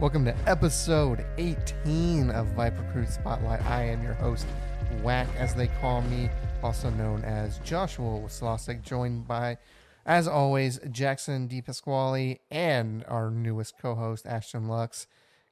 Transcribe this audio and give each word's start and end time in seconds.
Welcome 0.00 0.24
to 0.26 0.36
episode 0.46 1.26
18 1.38 2.30
of 2.30 2.46
VYPE 2.54 2.86
Recruit 2.86 3.08
Spotlight. 3.08 3.60
I 3.66 3.82
am 3.82 4.00
your 4.00 4.14
host, 4.14 4.46
Whack, 5.02 5.26
as 5.36 5.56
they 5.56 5.66
call 5.80 6.02
me, 6.02 6.30
also 6.62 6.88
known 6.90 7.24
as 7.24 7.58
Joshua 7.64 8.20
Waslosik, 8.20 8.82
joined 8.82 9.26
by, 9.26 9.58
as 10.06 10.28
always, 10.28 10.78
Jackson 10.92 11.48
D. 11.48 11.60
Pasquale 11.62 12.38
and 12.48 13.04
our 13.08 13.28
newest 13.32 13.76
co-host, 13.76 14.24
Ashton 14.24 14.68
Lux. 14.68 15.08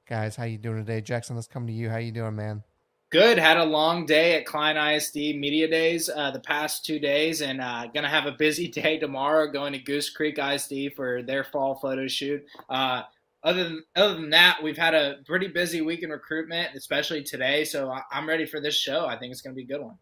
Guys, 0.08 0.36
how 0.36 0.44
you 0.44 0.58
doing 0.58 0.76
today? 0.76 1.00
Jackson, 1.00 1.34
let's 1.34 1.48
come 1.48 1.66
to 1.66 1.72
you. 1.72 1.90
How 1.90 1.96
you 1.96 2.12
doing, 2.12 2.36
man? 2.36 2.62
Good. 3.10 3.38
Had 3.38 3.56
a 3.56 3.64
long 3.64 4.06
day 4.06 4.36
at 4.36 4.46
Klein 4.46 4.76
ISD 4.76 5.16
Media 5.16 5.66
Days 5.66 6.08
uh, 6.08 6.30
the 6.30 6.38
past 6.38 6.84
two 6.84 7.00
days, 7.00 7.40
and 7.40 7.60
uh, 7.60 7.88
gonna 7.92 8.08
have 8.08 8.26
a 8.26 8.32
busy 8.32 8.68
day 8.82 8.96
tomorrow. 8.96 9.50
Going 9.50 9.72
to 9.72 9.80
Goose 9.80 10.10
Creek 10.10 10.38
ISD 10.38 10.94
for 10.94 11.22
their 11.22 11.42
fall 11.42 11.74
photo 11.74 12.06
shoot. 12.06 12.44
Uh, 12.70 13.02
other 13.46 13.64
than 13.64 13.84
other 13.94 14.14
than 14.14 14.30
that, 14.30 14.58
we've 14.62 14.76
had 14.76 14.94
a 14.94 15.18
pretty 15.24 15.46
busy 15.46 15.80
week 15.80 16.02
in 16.02 16.10
recruitment, 16.10 16.74
especially 16.74 17.22
today. 17.22 17.64
So 17.64 17.94
I'm 18.12 18.28
ready 18.28 18.44
for 18.44 18.60
this 18.60 18.74
show. 18.74 19.06
I 19.06 19.16
think 19.16 19.30
it's 19.30 19.40
going 19.40 19.54
to 19.54 19.56
be 19.56 19.62
a 19.62 19.78
good 19.78 19.84
one. 19.84 19.96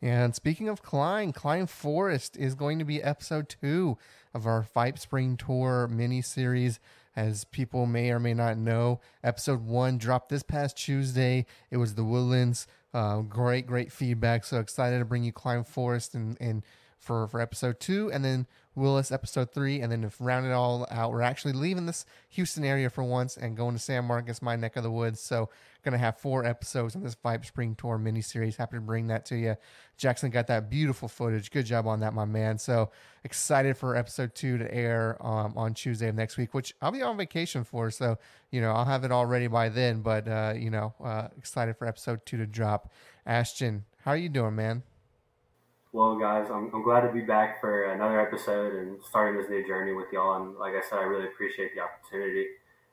And 0.00 0.34
speaking 0.34 0.68
of 0.68 0.82
Klein, 0.82 1.32
Klein 1.32 1.66
Forest 1.66 2.36
is 2.38 2.54
going 2.54 2.78
to 2.78 2.84
be 2.84 3.02
episode 3.02 3.48
two 3.50 3.98
of 4.32 4.46
our 4.46 4.66
VYPE 4.74 4.98
Spring 4.98 5.36
Tour 5.36 5.88
mini 5.88 6.22
series. 6.22 6.80
As 7.16 7.44
people 7.44 7.86
may 7.86 8.10
or 8.10 8.18
may 8.18 8.34
not 8.34 8.58
know, 8.58 9.00
episode 9.22 9.64
one 9.64 9.98
dropped 9.98 10.30
this 10.30 10.42
past 10.42 10.76
Tuesday. 10.76 11.46
It 11.70 11.76
was 11.76 11.94
the 11.94 12.02
Woodlands. 12.02 12.66
Uh, 12.92 13.20
great, 13.20 13.66
great 13.66 13.92
feedback. 13.92 14.42
So 14.44 14.58
excited 14.58 14.98
to 14.98 15.04
bring 15.04 15.22
you 15.22 15.32
Klein 15.32 15.64
Forest 15.64 16.14
and 16.14 16.36
and 16.40 16.62
for 17.04 17.28
for 17.28 17.40
episode 17.40 17.78
two, 17.78 18.10
and 18.10 18.24
then 18.24 18.46
Willis 18.74 19.12
episode 19.12 19.52
three, 19.52 19.80
and 19.80 19.92
then 19.92 20.02
to 20.02 20.10
round 20.18 20.46
it 20.46 20.52
all 20.52 20.86
out, 20.90 21.12
we're 21.12 21.22
actually 21.22 21.52
leaving 21.52 21.86
this 21.86 22.04
Houston 22.30 22.64
area 22.64 22.90
for 22.90 23.04
once 23.04 23.36
and 23.36 23.56
going 23.56 23.74
to 23.74 23.80
San 23.80 24.04
Marcos, 24.04 24.42
my 24.42 24.56
neck 24.56 24.76
of 24.76 24.82
the 24.82 24.90
woods. 24.90 25.20
So 25.20 25.48
gonna 25.84 25.98
have 25.98 26.18
four 26.18 26.44
episodes 26.44 26.96
on 26.96 27.02
this 27.02 27.14
VYPE 27.14 27.44
Spring 27.44 27.74
Tour 27.76 27.98
miniseries. 27.98 28.56
Happy 28.56 28.76
to 28.76 28.80
bring 28.80 29.06
that 29.08 29.26
to 29.26 29.36
you. 29.36 29.56
Jackson 29.96 30.30
got 30.30 30.48
that 30.48 30.68
beautiful 30.68 31.08
footage. 31.08 31.50
Good 31.50 31.66
job 31.66 31.86
on 31.86 32.00
that, 32.00 32.14
my 32.14 32.24
man. 32.24 32.58
So 32.58 32.90
excited 33.22 33.76
for 33.76 33.94
episode 33.94 34.34
two 34.34 34.58
to 34.58 34.74
air 34.74 35.18
um, 35.24 35.52
on 35.56 35.74
Tuesday 35.74 36.08
of 36.08 36.16
next 36.16 36.36
week, 36.36 36.52
which 36.52 36.74
I'll 36.82 36.90
be 36.90 37.02
on 37.02 37.16
vacation 37.16 37.62
for. 37.62 37.90
So 37.90 38.18
you 38.50 38.60
know 38.60 38.72
I'll 38.72 38.86
have 38.86 39.04
it 39.04 39.12
all 39.12 39.26
ready 39.26 39.46
by 39.46 39.68
then. 39.68 40.00
But 40.00 40.26
uh, 40.26 40.54
you 40.56 40.70
know 40.70 40.94
uh, 41.02 41.28
excited 41.38 41.76
for 41.76 41.86
episode 41.86 42.26
two 42.26 42.38
to 42.38 42.46
drop. 42.46 42.90
Ashton, 43.26 43.84
how 44.04 44.10
are 44.10 44.16
you 44.16 44.28
doing, 44.28 44.56
man? 44.56 44.82
Well, 45.94 46.18
guys, 46.18 46.50
I'm, 46.50 46.74
I'm 46.74 46.82
glad 46.82 47.02
to 47.02 47.12
be 47.12 47.20
back 47.20 47.60
for 47.60 47.92
another 47.92 48.20
episode 48.20 48.74
and 48.74 48.98
starting 49.08 49.40
this 49.40 49.48
new 49.48 49.64
journey 49.64 49.92
with 49.92 50.06
y'all. 50.12 50.42
And 50.42 50.56
like 50.56 50.72
I 50.74 50.80
said, 50.90 50.98
I 50.98 51.02
really 51.02 51.26
appreciate 51.26 51.70
the 51.72 51.82
opportunity. 51.82 52.46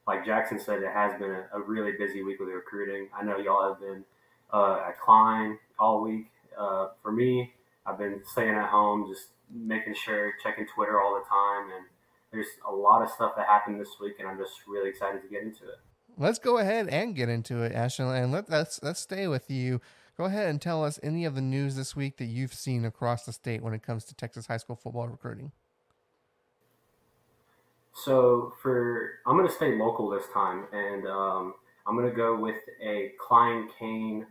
Like 0.05 0.23
Jackson 0.23 0.59
said, 0.59 0.83
it 0.83 0.91
has 0.93 1.19
been 1.19 1.31
a, 1.31 1.45
a 1.51 1.61
really 1.65 1.93
busy 1.93 2.21
week 2.21 2.39
with 2.39 2.49
recruiting. 2.49 3.07
I 3.19 3.23
know 3.23 3.39
y'all 3.39 3.67
have 3.67 3.81
been 3.81 4.05
uh, 4.53 4.83
at 4.87 4.99
Klein 4.99 5.57
all 5.79 6.03
week. 6.03 6.27
Uh, 6.55 6.89
for 7.01 7.11
me, 7.11 7.51
I've 7.87 7.97
been 7.97 8.21
staying 8.33 8.53
at 8.53 8.69
home, 8.69 9.11
just 9.11 9.29
making 9.51 9.95
sure, 9.95 10.33
checking 10.43 10.67
Twitter 10.67 11.01
all 11.01 11.15
the 11.15 11.27
time. 11.27 11.75
And 11.75 11.85
there's 12.31 12.53
a 12.69 12.71
lot 12.71 13.01
of 13.01 13.09
stuff 13.09 13.31
that 13.35 13.47
happened 13.47 13.81
this 13.81 13.95
week, 13.99 14.17
and 14.19 14.27
I'm 14.27 14.37
just 14.37 14.53
really 14.67 14.91
excited 14.91 15.23
to 15.23 15.27
get 15.27 15.41
into 15.41 15.63
it. 15.63 15.79
Let's 16.19 16.37
go 16.37 16.59
ahead 16.59 16.87
and 16.87 17.15
get 17.15 17.29
into 17.29 17.63
it, 17.63 17.71
Ashton, 17.71 18.09
and 18.09 18.31
let, 18.31 18.47
let's 18.47 18.79
let's 18.83 18.99
stay 18.99 19.27
with 19.27 19.49
you 19.49 19.81
Go 20.17 20.25
ahead 20.25 20.49
and 20.49 20.61
tell 20.61 20.83
us 20.83 20.99
any 21.01 21.25
of 21.25 21.35
the 21.35 21.41
news 21.41 21.75
this 21.75 21.95
week 21.95 22.17
that 22.17 22.25
you've 22.25 22.53
seen 22.53 22.85
across 22.85 23.25
the 23.25 23.33
state 23.33 23.63
when 23.63 23.73
it 23.73 23.81
comes 23.81 24.05
to 24.05 24.15
Texas 24.15 24.47
high 24.47 24.57
school 24.57 24.75
football 24.75 25.07
recruiting. 25.07 25.51
So 27.93 28.53
for 28.61 29.19
I'm 29.25 29.35
going 29.37 29.47
to 29.47 29.53
stay 29.53 29.75
local 29.75 30.09
this 30.09 30.25
time, 30.33 30.65
and 30.71 31.07
um, 31.07 31.53
I'm 31.85 31.95
going 31.95 32.09
to 32.09 32.15
go 32.15 32.37
with 32.37 32.57
a 32.81 33.11
Klein 33.19 33.69
Cain 33.77 34.27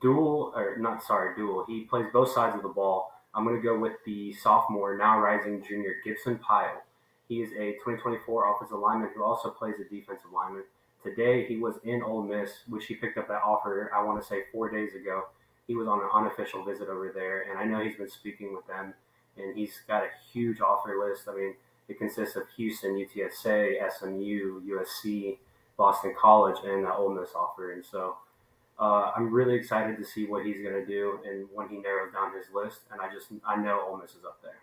dual, 0.00 0.52
or 0.56 0.76
not 0.78 1.02
sorry, 1.02 1.34
dual. 1.36 1.64
He 1.66 1.82
plays 1.82 2.06
both 2.12 2.30
sides 2.32 2.56
of 2.56 2.62
the 2.62 2.68
ball. 2.68 3.12
I'm 3.34 3.44
going 3.44 3.56
to 3.56 3.62
go 3.62 3.78
with 3.78 3.92
the 4.04 4.32
sophomore, 4.34 4.96
now 4.96 5.20
rising 5.20 5.62
junior 5.62 5.96
Gibson 6.04 6.38
Pyle. 6.38 6.82
He 7.28 7.42
is 7.42 7.50
a 7.52 7.72
2024 7.84 8.54
offensive 8.54 8.78
lineman 8.78 9.10
who 9.14 9.22
also 9.22 9.50
plays 9.50 9.74
a 9.80 9.84
defensive 9.84 10.32
lineman. 10.32 10.64
Today 11.06 11.46
he 11.46 11.56
was 11.56 11.76
in 11.84 12.02
Ole 12.02 12.22
Miss, 12.22 12.50
which 12.68 12.86
he 12.86 12.96
picked 12.96 13.16
up 13.16 13.28
that 13.28 13.42
offer. 13.44 13.92
I 13.94 14.02
want 14.02 14.20
to 14.20 14.26
say 14.26 14.42
four 14.52 14.68
days 14.68 14.94
ago. 14.94 15.26
He 15.68 15.76
was 15.76 15.86
on 15.86 16.00
an 16.00 16.08
unofficial 16.12 16.64
visit 16.64 16.88
over 16.88 17.12
there, 17.14 17.42
and 17.48 17.58
I 17.58 17.64
know 17.64 17.84
he's 17.84 17.96
been 17.96 18.10
speaking 18.10 18.52
with 18.52 18.66
them, 18.66 18.92
and 19.36 19.56
he's 19.56 19.80
got 19.86 20.02
a 20.02 20.08
huge 20.32 20.60
offer 20.60 20.98
list. 20.98 21.28
I 21.28 21.34
mean, 21.34 21.54
it 21.88 21.98
consists 21.98 22.34
of 22.34 22.42
Houston, 22.56 22.94
UTSA, 22.96 23.76
SMU, 23.96 24.62
USC, 24.62 25.38
Boston 25.76 26.12
College, 26.18 26.56
and 26.64 26.84
the 26.84 26.92
Ole 26.92 27.14
Miss 27.14 27.30
offer. 27.36 27.72
And 27.72 27.84
so 27.84 28.16
uh, 28.80 29.12
I'm 29.14 29.32
really 29.32 29.54
excited 29.54 29.96
to 29.98 30.04
see 30.04 30.26
what 30.26 30.44
he's 30.44 30.60
going 30.60 30.74
to 30.74 30.86
do 30.86 31.20
and 31.24 31.46
when 31.54 31.68
he 31.68 31.76
narrows 31.76 32.12
down 32.12 32.32
his 32.36 32.46
list. 32.52 32.80
And 32.90 33.00
I 33.00 33.12
just 33.12 33.28
I 33.46 33.56
know 33.56 33.86
Ole 33.88 33.98
Miss 33.98 34.10
is 34.10 34.24
up 34.24 34.40
there. 34.42 34.58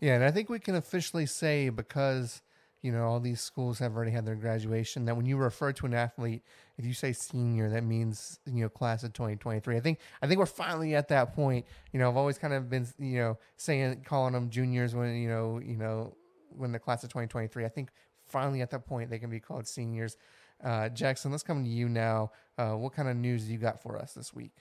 Yeah, 0.00 0.14
and 0.14 0.24
I 0.24 0.30
think 0.30 0.48
we 0.48 0.60
can 0.60 0.76
officially 0.76 1.26
say 1.26 1.68
because 1.68 2.42
you 2.82 2.92
know, 2.92 3.04
all 3.04 3.20
these 3.20 3.40
schools 3.40 3.78
have 3.78 3.94
already 3.94 4.10
had 4.10 4.24
their 4.24 4.34
graduation. 4.34 5.04
That 5.04 5.16
when 5.16 5.26
you 5.26 5.36
refer 5.36 5.72
to 5.72 5.86
an 5.86 5.94
athlete, 5.94 6.42
if 6.78 6.86
you 6.86 6.94
say 6.94 7.12
senior, 7.12 7.68
that 7.70 7.84
means 7.84 8.38
you 8.46 8.62
know 8.62 8.68
class 8.68 9.02
of 9.02 9.12
2023. 9.12 9.76
I 9.76 9.80
think 9.80 9.98
I 10.22 10.26
think 10.26 10.38
we're 10.38 10.46
finally 10.46 10.94
at 10.94 11.08
that 11.08 11.34
point. 11.34 11.66
You 11.92 11.98
know, 11.98 12.08
I've 12.08 12.16
always 12.16 12.38
kind 12.38 12.54
of 12.54 12.70
been 12.70 12.86
you 12.98 13.18
know 13.18 13.38
saying 13.56 14.02
calling 14.04 14.32
them 14.32 14.50
juniors 14.50 14.94
when 14.94 15.14
you 15.14 15.28
know 15.28 15.60
you 15.62 15.76
know 15.76 16.16
when 16.48 16.72
the 16.72 16.78
class 16.78 17.04
of 17.04 17.10
2023. 17.10 17.64
I 17.64 17.68
think 17.68 17.90
finally 18.26 18.62
at 18.62 18.70
that 18.70 18.86
point 18.86 19.10
they 19.10 19.18
can 19.18 19.30
be 19.30 19.40
called 19.40 19.66
seniors. 19.66 20.16
Uh, 20.62 20.88
Jackson, 20.90 21.30
let's 21.30 21.42
come 21.42 21.64
to 21.64 21.70
you 21.70 21.88
now. 21.88 22.32
Uh, 22.58 22.72
what 22.72 22.92
kind 22.92 23.08
of 23.08 23.16
news 23.16 23.50
you 23.50 23.58
got 23.58 23.82
for 23.82 23.96
us 23.96 24.12
this 24.12 24.34
week? 24.34 24.52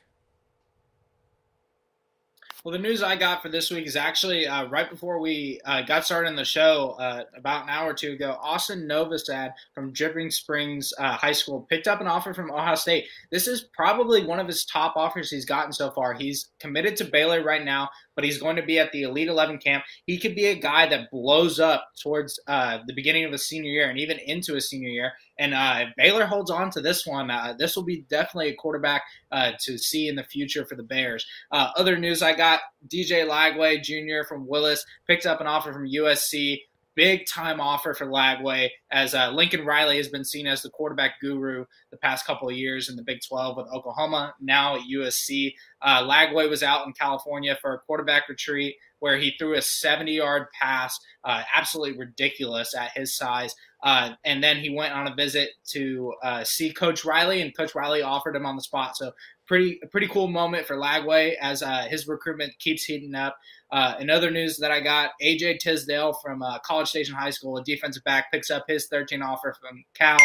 Well, 2.65 2.73
the 2.73 2.79
news 2.79 3.01
I 3.01 3.15
got 3.15 3.41
for 3.41 3.47
this 3.47 3.71
week 3.71 3.87
is 3.87 3.95
actually 3.95 4.45
uh, 4.45 4.65
right 4.67 4.89
before 4.89 5.21
we 5.21 5.61
uh, 5.63 5.81
got 5.83 6.03
started 6.03 6.27
in 6.27 6.35
the 6.35 6.43
show, 6.43 6.97
uh, 6.99 7.23
about 7.33 7.63
an 7.63 7.69
hour 7.69 7.91
or 7.91 7.93
two 7.93 8.11
ago. 8.11 8.37
Austin 8.41 8.85
Novosad 8.85 9.53
from 9.73 9.93
Dripping 9.93 10.29
Springs 10.29 10.91
uh, 10.97 11.15
High 11.15 11.31
School 11.31 11.65
picked 11.69 11.87
up 11.87 12.01
an 12.01 12.07
offer 12.07 12.33
from 12.33 12.51
Ohio 12.51 12.75
State. 12.75 13.05
This 13.31 13.47
is 13.47 13.69
probably 13.73 14.25
one 14.25 14.41
of 14.41 14.47
his 14.47 14.65
top 14.65 14.97
offers 14.97 15.31
he's 15.31 15.45
gotten 15.45 15.71
so 15.71 15.89
far. 15.91 16.13
He's 16.13 16.49
committed 16.59 16.97
to 16.97 17.05
Baylor 17.05 17.45
right 17.45 17.63
now, 17.63 17.91
but 18.19 18.25
he's 18.25 18.37
going 18.37 18.57
to 18.57 18.61
be 18.61 18.77
at 18.77 18.91
the 18.91 19.03
Elite 19.03 19.29
11 19.29 19.59
camp. 19.59 19.85
He 20.05 20.17
could 20.17 20.35
be 20.35 20.47
a 20.47 20.59
guy 20.59 20.85
that 20.87 21.09
blows 21.09 21.57
up 21.57 21.87
towards 22.03 22.37
uh, 22.49 22.79
the 22.85 22.91
beginning 22.93 23.23
of 23.23 23.31
a 23.31 23.37
senior 23.37 23.71
year 23.71 23.89
and 23.89 23.97
even 23.97 24.19
into 24.19 24.57
a 24.57 24.61
senior 24.61 24.89
year. 24.89 25.13
And 25.39 25.53
uh, 25.53 25.85
if 25.87 25.95
Baylor 25.95 26.25
holds 26.25 26.51
on 26.51 26.69
to 26.71 26.81
this 26.81 27.07
one, 27.07 27.31
uh, 27.31 27.53
this 27.57 27.77
will 27.77 27.85
be 27.85 28.03
definitely 28.09 28.49
a 28.49 28.55
quarterback 28.55 29.03
uh, 29.31 29.53
to 29.61 29.77
see 29.77 30.09
in 30.09 30.17
the 30.17 30.25
future 30.25 30.65
for 30.65 30.75
the 30.75 30.83
Bears. 30.83 31.25
Uh, 31.49 31.69
other 31.77 31.97
news 31.97 32.21
I 32.21 32.35
got 32.35 32.59
DJ 32.89 33.25
Lagway 33.25 33.81
Jr. 33.81 34.27
from 34.27 34.47
Willis 34.47 34.85
picked 35.07 35.25
up 35.25 35.39
an 35.39 35.47
offer 35.47 35.71
from 35.71 35.87
USC 35.87 36.59
big 36.99 37.25
time 37.25 37.61
offer 37.61 37.93
for 37.93 38.07
Lagway 38.07 38.67
as 38.91 39.15
uh, 39.15 39.31
Lincoln 39.31 39.65
Riley 39.65 39.95
has 39.95 40.09
been 40.09 40.25
seen 40.25 40.45
as 40.45 40.61
the 40.61 40.69
quarterback 40.69 41.13
guru 41.21 41.63
the 41.91 41.97
past 41.97 42.27
couple 42.27 42.49
of 42.49 42.57
years 42.57 42.89
in 42.89 42.97
the 42.97 43.03
Big 43.03 43.19
12 43.25 43.55
with 43.55 43.67
Oklahoma, 43.73 44.33
now 44.41 44.75
at 44.75 44.81
USC. 44.81 45.53
Uh, 45.81 46.03
Lagway 46.03 46.49
was 46.49 46.61
out 46.61 46.85
in 46.85 46.91
California 46.91 47.57
for 47.61 47.73
a 47.73 47.79
quarterback 47.79 48.27
retreat 48.27 48.75
where 48.99 49.17
he 49.17 49.33
threw 49.39 49.55
a 49.55 49.61
70 49.61 50.11
yard 50.11 50.47
pass, 50.61 50.99
uh, 51.23 51.41
absolutely 51.55 51.97
ridiculous 51.97 52.75
at 52.75 52.91
his 52.97 53.15
size. 53.15 53.55
Uh, 53.81 54.09
and 54.25 54.43
then 54.43 54.57
he 54.57 54.69
went 54.69 54.93
on 54.93 55.07
a 55.07 55.15
visit 55.15 55.51
to 55.67 56.13
uh, 56.21 56.43
see 56.43 56.73
Coach 56.73 57.05
Riley, 57.05 57.41
and 57.41 57.55
Coach 57.55 57.75
Riley 57.75 58.01
offered 58.01 58.35
him 58.35 58.45
on 58.45 58.57
the 58.57 58.61
spot. 58.61 58.97
So 58.97 59.13
pretty 59.49 59.81
pretty 59.91 60.07
cool 60.07 60.27
moment 60.27 60.65
for 60.65 60.77
Lagway 60.77 61.33
as 61.41 61.63
uh, 61.63 61.87
his 61.89 62.07
recruitment 62.07 62.57
keeps 62.59 62.83
heating 62.85 63.15
up. 63.15 63.37
Uh, 63.71 63.95
in 63.99 64.09
other 64.09 64.31
news 64.31 64.57
that 64.57 64.71
I 64.71 64.79
got, 64.79 65.11
AJ 65.21 65.59
Tisdale 65.59 66.13
from 66.13 66.41
uh, 66.41 66.59
College 66.59 66.87
Station 66.87 67.15
High 67.15 67.31
School, 67.31 67.57
a 67.57 67.63
defensive 67.63 68.03
back, 68.03 68.31
picks 68.31 68.49
up 68.49 68.65
his 68.67 68.87
13 68.87 69.21
offer 69.21 69.55
from 69.59 69.83
Cal. 69.95 70.19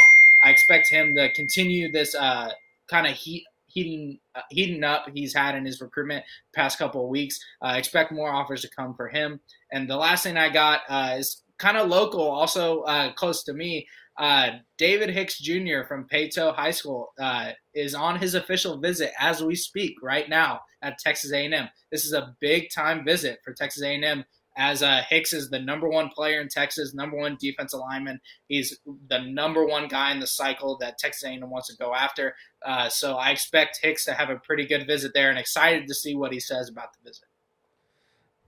I 0.44 0.50
expect 0.50 0.88
him 0.88 1.14
to 1.16 1.32
continue 1.32 1.90
this 1.90 2.14
uh, 2.14 2.50
kind 2.88 3.06
of 3.06 3.14
heat 3.14 3.44
heating 3.66 4.18
uh, 4.34 4.42
heating 4.50 4.84
up 4.84 5.06
he's 5.12 5.34
had 5.34 5.56
in 5.56 5.64
his 5.64 5.80
recruitment 5.80 6.22
past 6.54 6.78
couple 6.78 7.02
of 7.02 7.08
weeks. 7.08 7.40
I 7.62 7.78
expect 7.78 8.12
more 8.12 8.30
offers 8.30 8.60
to 8.60 8.68
come 8.68 8.94
for 8.94 9.08
him. 9.08 9.40
And 9.72 9.88
the 9.88 9.96
last 9.96 10.22
thing 10.22 10.36
I 10.36 10.50
got 10.50 10.82
uh, 10.88 11.16
is 11.18 11.42
kind 11.58 11.78
of 11.78 11.88
local, 11.88 12.20
also 12.20 12.82
uh, 12.82 13.12
close 13.14 13.42
to 13.44 13.54
me. 13.54 13.86
Uh, 14.16 14.50
David 14.78 15.10
Hicks 15.10 15.38
Jr. 15.38 15.82
from 15.88 16.06
Paetow 16.08 16.54
High 16.54 16.70
School 16.70 17.12
uh, 17.20 17.50
is 17.74 17.94
on 17.94 18.18
his 18.18 18.34
official 18.34 18.78
visit 18.78 19.12
as 19.18 19.42
we 19.42 19.54
speak 19.54 19.96
right 20.02 20.28
now 20.28 20.60
at 20.82 20.98
Texas 20.98 21.32
A&M. 21.32 21.68
This 21.90 22.04
is 22.04 22.12
a 22.12 22.34
big 22.40 22.70
time 22.70 23.04
visit 23.04 23.40
for 23.44 23.52
Texas 23.52 23.82
A&M 23.82 24.24
as 24.56 24.82
uh, 24.82 25.02
Hicks 25.08 25.32
is 25.32 25.50
the 25.50 25.58
number 25.58 25.88
one 25.88 26.08
player 26.08 26.40
in 26.40 26.48
Texas, 26.48 26.94
number 26.94 27.16
one 27.16 27.36
defensive 27.40 27.80
lineman. 27.80 28.20
He's 28.46 28.78
the 29.08 29.18
number 29.18 29.66
one 29.66 29.88
guy 29.88 30.12
in 30.12 30.20
the 30.20 30.26
cycle 30.26 30.76
that 30.78 30.98
Texas 30.98 31.24
A&M 31.24 31.50
wants 31.50 31.68
to 31.68 31.76
go 31.76 31.92
after. 31.92 32.36
Uh, 32.64 32.88
so 32.88 33.16
I 33.16 33.30
expect 33.30 33.80
Hicks 33.82 34.04
to 34.04 34.14
have 34.14 34.30
a 34.30 34.36
pretty 34.36 34.66
good 34.66 34.86
visit 34.86 35.12
there, 35.12 35.30
and 35.30 35.38
excited 35.38 35.88
to 35.88 35.94
see 35.94 36.14
what 36.14 36.32
he 36.32 36.38
says 36.38 36.68
about 36.68 36.92
the 36.92 37.08
visit. 37.08 37.24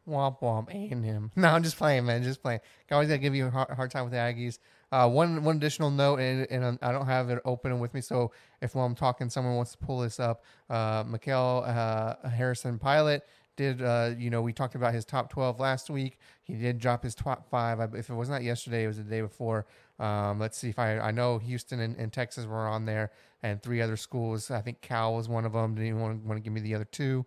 Womp 0.08 0.40
womp, 0.40 0.70
A 0.70 0.92
and 0.92 1.04
M. 1.04 1.32
No, 1.36 1.48
I'm 1.48 1.64
just 1.64 1.76
playing, 1.76 2.06
man. 2.06 2.22
Just 2.22 2.40
playing. 2.40 2.60
I 2.90 2.94
always 2.94 3.08
gotta 3.08 3.18
give 3.18 3.34
you 3.34 3.46
a 3.46 3.50
hard, 3.50 3.70
hard 3.70 3.90
time 3.90 4.04
with 4.04 4.12
the 4.12 4.18
Aggies. 4.18 4.58
Uh, 4.92 5.08
one 5.08 5.42
one 5.42 5.56
additional 5.56 5.90
note, 5.90 6.20
and, 6.20 6.46
and 6.48 6.78
I 6.80 6.92
don't 6.92 7.06
have 7.06 7.28
it 7.30 7.40
open 7.44 7.80
with 7.80 7.92
me, 7.92 8.00
so 8.00 8.30
if 8.62 8.74
while 8.74 8.86
I'm 8.86 8.94
talking, 8.94 9.28
someone 9.28 9.56
wants 9.56 9.72
to 9.72 9.78
pull 9.78 10.00
this 10.00 10.20
up, 10.20 10.44
uh, 10.70 11.04
uh, 11.04 12.28
Harrison 12.28 12.78
Pilot 12.78 13.26
did. 13.56 13.82
Uh, 13.82 14.10
you 14.16 14.30
know, 14.30 14.42
we 14.42 14.52
talked 14.52 14.76
about 14.76 14.94
his 14.94 15.04
top 15.04 15.28
12 15.30 15.58
last 15.58 15.90
week. 15.90 16.18
He 16.44 16.54
did 16.54 16.78
drop 16.78 17.02
his 17.02 17.14
top 17.16 17.48
five. 17.50 17.80
If 17.94 18.10
it 18.10 18.14
was 18.14 18.28
not 18.28 18.44
yesterday, 18.44 18.84
it 18.84 18.86
was 18.86 18.98
the 18.98 19.02
day 19.02 19.22
before. 19.22 19.66
Um, 19.98 20.38
let's 20.38 20.56
see 20.56 20.68
if 20.68 20.78
I 20.78 20.98
I 20.98 21.10
know 21.10 21.38
Houston 21.38 21.80
and, 21.80 21.96
and, 21.96 22.12
Texas 22.12 22.46
were 22.46 22.68
on 22.68 22.84
there, 22.84 23.10
and 23.42 23.60
three 23.62 23.80
other 23.80 23.96
schools. 23.96 24.50
I 24.50 24.60
think 24.60 24.82
Cal 24.82 25.16
was 25.16 25.28
one 25.28 25.44
of 25.44 25.52
them. 25.52 25.74
Didn't 25.74 25.88
even 25.88 26.00
want 26.00 26.22
to, 26.22 26.28
want 26.28 26.38
to 26.38 26.42
give 26.42 26.52
me 26.52 26.60
the 26.60 26.74
other 26.74 26.84
two. 26.84 27.26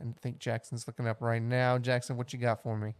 And 0.00 0.14
I 0.16 0.20
think 0.20 0.38
Jackson's 0.38 0.86
looking 0.86 1.06
up 1.06 1.20
right 1.20 1.42
now. 1.42 1.78
Jackson, 1.78 2.16
what 2.16 2.32
you 2.32 2.38
got 2.38 2.62
for 2.62 2.76
me? 2.76 2.94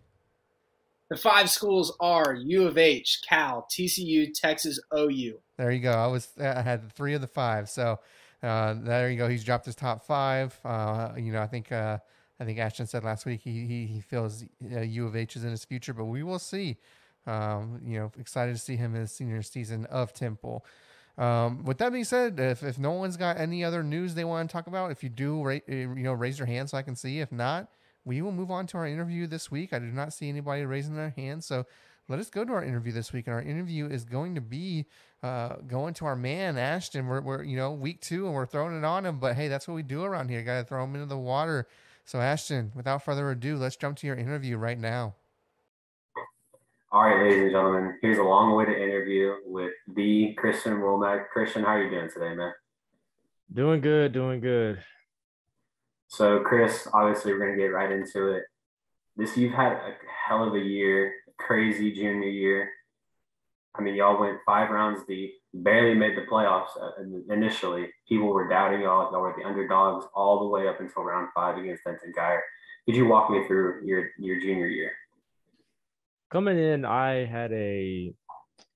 The 1.12 1.18
five 1.18 1.50
schools 1.50 1.94
are 2.00 2.32
U 2.32 2.66
of 2.66 2.78
H, 2.78 3.20
Cal, 3.28 3.68
TCU, 3.70 4.32
Texas, 4.32 4.80
OU. 4.96 5.38
There 5.58 5.70
you 5.70 5.80
go. 5.80 5.92
I 5.92 6.06
was 6.06 6.30
I 6.40 6.62
had 6.62 6.90
three 6.90 7.12
of 7.12 7.20
the 7.20 7.26
five. 7.26 7.68
So 7.68 8.00
uh, 8.42 8.76
there 8.78 9.10
you 9.10 9.18
go. 9.18 9.28
He's 9.28 9.44
dropped 9.44 9.66
his 9.66 9.74
top 9.74 10.06
five. 10.06 10.58
Uh, 10.64 11.10
you 11.18 11.30
know, 11.30 11.42
I 11.42 11.46
think 11.48 11.70
uh, 11.70 11.98
I 12.40 12.44
think 12.46 12.58
Ashton 12.58 12.86
said 12.86 13.04
last 13.04 13.26
week 13.26 13.42
he 13.44 13.66
he, 13.66 13.84
he 13.84 14.00
feels 14.00 14.42
U 14.62 15.06
of 15.06 15.14
H 15.14 15.36
is 15.36 15.44
in 15.44 15.50
his 15.50 15.66
future, 15.66 15.92
but 15.92 16.06
we 16.06 16.22
will 16.22 16.38
see. 16.38 16.78
Um, 17.26 17.78
you 17.84 17.98
know, 17.98 18.10
excited 18.18 18.54
to 18.54 18.58
see 18.58 18.76
him 18.76 18.94
in 18.94 19.02
the 19.02 19.06
senior 19.06 19.42
season 19.42 19.84
of 19.90 20.14
Temple. 20.14 20.64
Um, 21.18 21.62
with 21.66 21.76
that 21.76 21.92
being 21.92 22.04
said, 22.04 22.40
if, 22.40 22.62
if 22.62 22.78
no 22.78 22.92
one's 22.92 23.18
got 23.18 23.36
any 23.36 23.62
other 23.62 23.82
news 23.82 24.14
they 24.14 24.24
want 24.24 24.48
to 24.48 24.52
talk 24.52 24.66
about, 24.66 24.90
if 24.90 25.02
you 25.02 25.10
do, 25.10 25.42
ra- 25.42 25.58
you 25.68 25.88
know, 25.88 26.14
raise 26.14 26.38
your 26.38 26.46
hand 26.46 26.70
so 26.70 26.78
I 26.78 26.82
can 26.82 26.96
see. 26.96 27.20
If 27.20 27.30
not, 27.30 27.68
we 28.04 28.22
will 28.22 28.32
move 28.32 28.50
on 28.50 28.66
to 28.68 28.78
our 28.78 28.86
interview 28.86 29.26
this 29.26 29.50
week. 29.50 29.72
I 29.72 29.78
do 29.78 29.86
not 29.86 30.12
see 30.12 30.28
anybody 30.28 30.64
raising 30.64 30.96
their 30.96 31.10
hand. 31.10 31.44
So 31.44 31.66
let 32.08 32.18
us 32.18 32.30
go 32.30 32.44
to 32.44 32.52
our 32.52 32.64
interview 32.64 32.92
this 32.92 33.12
week. 33.12 33.26
And 33.26 33.34
our 33.34 33.42
interview 33.42 33.86
is 33.86 34.04
going 34.04 34.34
to 34.34 34.40
be 34.40 34.86
uh, 35.22 35.56
going 35.66 35.94
to 35.94 36.06
our 36.06 36.16
man, 36.16 36.58
Ashton. 36.58 37.06
We're, 37.06 37.20
we're, 37.20 37.42
you 37.44 37.56
know, 37.56 37.72
week 37.72 38.00
two 38.00 38.26
and 38.26 38.34
we're 38.34 38.46
throwing 38.46 38.76
it 38.76 38.84
on 38.84 39.06
him. 39.06 39.18
But 39.18 39.36
hey, 39.36 39.48
that's 39.48 39.68
what 39.68 39.74
we 39.74 39.82
do 39.82 40.02
around 40.02 40.28
here. 40.28 40.42
Got 40.42 40.60
to 40.60 40.64
throw 40.64 40.82
him 40.84 40.94
into 40.94 41.06
the 41.06 41.18
water. 41.18 41.68
So, 42.04 42.20
Ashton, 42.20 42.72
without 42.74 43.04
further 43.04 43.30
ado, 43.30 43.56
let's 43.56 43.76
jump 43.76 43.96
to 43.98 44.06
your 44.06 44.16
interview 44.16 44.56
right 44.56 44.78
now. 44.78 45.14
All 46.90 47.04
right, 47.04 47.22
ladies 47.22 47.44
and 47.44 47.52
gentlemen, 47.52 47.98
here's 48.02 48.18
a 48.18 48.22
long 48.22 48.54
way 48.54 48.66
to 48.66 48.70
interview 48.70 49.36
with 49.46 49.72
the 49.94 50.34
Christian 50.36 50.80
Womack. 50.80 51.28
Christian, 51.32 51.62
how 51.62 51.70
are 51.70 51.82
you 51.82 51.88
doing 51.88 52.10
today, 52.12 52.34
man? 52.34 52.52
Doing 53.50 53.80
good, 53.80 54.12
doing 54.12 54.40
good. 54.40 54.82
So, 56.12 56.40
Chris, 56.40 56.86
obviously, 56.92 57.32
we're 57.32 57.38
going 57.38 57.56
to 57.56 57.56
get 57.56 57.72
right 57.72 57.90
into 57.90 58.32
it. 58.32 58.42
This, 59.16 59.34
you've 59.34 59.54
had 59.54 59.72
a 59.72 59.94
hell 60.28 60.46
of 60.46 60.54
a 60.54 60.58
year, 60.58 61.14
crazy 61.38 61.90
junior 61.90 62.28
year. 62.28 62.68
I 63.74 63.80
mean, 63.80 63.94
y'all 63.94 64.20
went 64.20 64.36
five 64.44 64.68
rounds 64.68 65.00
deep, 65.08 65.32
barely 65.54 65.94
made 65.94 66.14
the 66.14 66.26
playoffs 66.30 66.76
uh, 66.78 67.32
initially. 67.32 67.88
People 68.06 68.28
were 68.28 68.46
doubting 68.46 68.82
y'all. 68.82 69.10
Y'all 69.10 69.22
were 69.22 69.34
the 69.38 69.48
underdogs 69.48 70.04
all 70.14 70.40
the 70.40 70.48
way 70.48 70.68
up 70.68 70.80
until 70.80 71.02
round 71.02 71.28
five 71.34 71.56
against 71.56 71.84
Denton 71.84 72.12
Guyer. 72.14 72.40
Could 72.84 72.96
you 72.96 73.06
walk 73.06 73.30
me 73.30 73.46
through 73.46 73.80
your, 73.86 74.10
your 74.18 74.38
junior 74.38 74.66
year? 74.66 74.92
Coming 76.30 76.58
in, 76.58 76.84
I 76.84 77.24
had 77.24 77.52
a, 77.52 78.12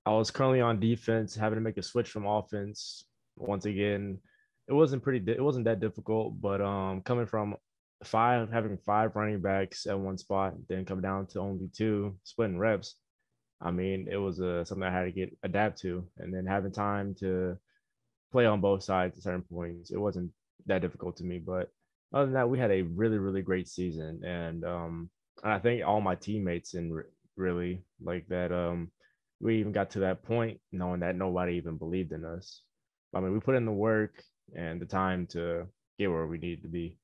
I 0.07 0.09
was 0.09 0.31
currently 0.31 0.61
on 0.61 0.79
defense, 0.79 1.35
having 1.35 1.57
to 1.57 1.61
make 1.61 1.77
a 1.77 1.83
switch 1.83 2.09
from 2.09 2.25
offense. 2.25 3.05
Once 3.35 3.65
again, 3.65 4.17
it 4.67 4.73
wasn't 4.73 5.03
pretty 5.03 5.31
it 5.31 5.43
wasn't 5.43 5.65
that 5.65 5.79
difficult 5.79 6.39
but 6.41 6.61
um 6.61 7.01
coming 7.01 7.25
from 7.25 7.55
five 8.03 8.51
having 8.51 8.77
five 8.77 9.15
running 9.15 9.41
backs 9.41 9.85
at 9.87 9.99
one 9.99 10.17
spot 10.17 10.53
then 10.69 10.85
come 10.85 11.01
down 11.01 11.25
to 11.25 11.39
only 11.39 11.69
two 11.75 12.15
splitting 12.23 12.59
reps 12.59 12.95
i 13.61 13.71
mean 13.71 14.07
it 14.09 14.17
was 14.17 14.39
uh, 14.39 14.63
something 14.63 14.87
i 14.87 14.91
had 14.91 15.05
to 15.05 15.11
get 15.11 15.35
adapt 15.43 15.79
to 15.79 16.05
and 16.19 16.33
then 16.33 16.45
having 16.45 16.71
time 16.71 17.15
to 17.19 17.57
play 18.31 18.45
on 18.45 18.61
both 18.61 18.83
sides 18.83 19.17
at 19.17 19.23
certain 19.23 19.41
points 19.41 19.91
it 19.91 19.97
wasn't 19.97 20.29
that 20.67 20.81
difficult 20.81 21.15
to 21.15 21.23
me 21.23 21.39
but 21.39 21.71
other 22.13 22.25
than 22.25 22.33
that 22.33 22.49
we 22.49 22.59
had 22.59 22.71
a 22.71 22.83
really 22.83 23.17
really 23.17 23.41
great 23.41 23.67
season 23.67 24.21
and 24.23 24.63
um 24.63 25.09
and 25.43 25.53
i 25.53 25.59
think 25.59 25.83
all 25.83 26.01
my 26.01 26.15
teammates 26.15 26.75
and 26.75 26.93
really 27.35 27.81
like 28.01 28.27
that 28.27 28.51
um 28.51 28.91
we 29.39 29.59
even 29.59 29.71
got 29.71 29.91
to 29.91 29.99
that 29.99 30.23
point 30.23 30.59
knowing 30.71 31.01
that 31.01 31.15
nobody 31.15 31.53
even 31.53 31.77
believed 31.77 32.11
in 32.11 32.25
us. 32.25 32.61
I 33.15 33.19
mean, 33.19 33.33
we 33.33 33.39
put 33.39 33.55
in 33.55 33.65
the 33.65 33.71
work 33.71 34.23
and 34.55 34.81
the 34.81 34.85
time 34.85 35.27
to 35.27 35.67
get 35.97 36.11
where 36.11 36.27
we 36.27 36.37
need 36.37 36.61
to 36.61 36.67
be. 36.67 36.97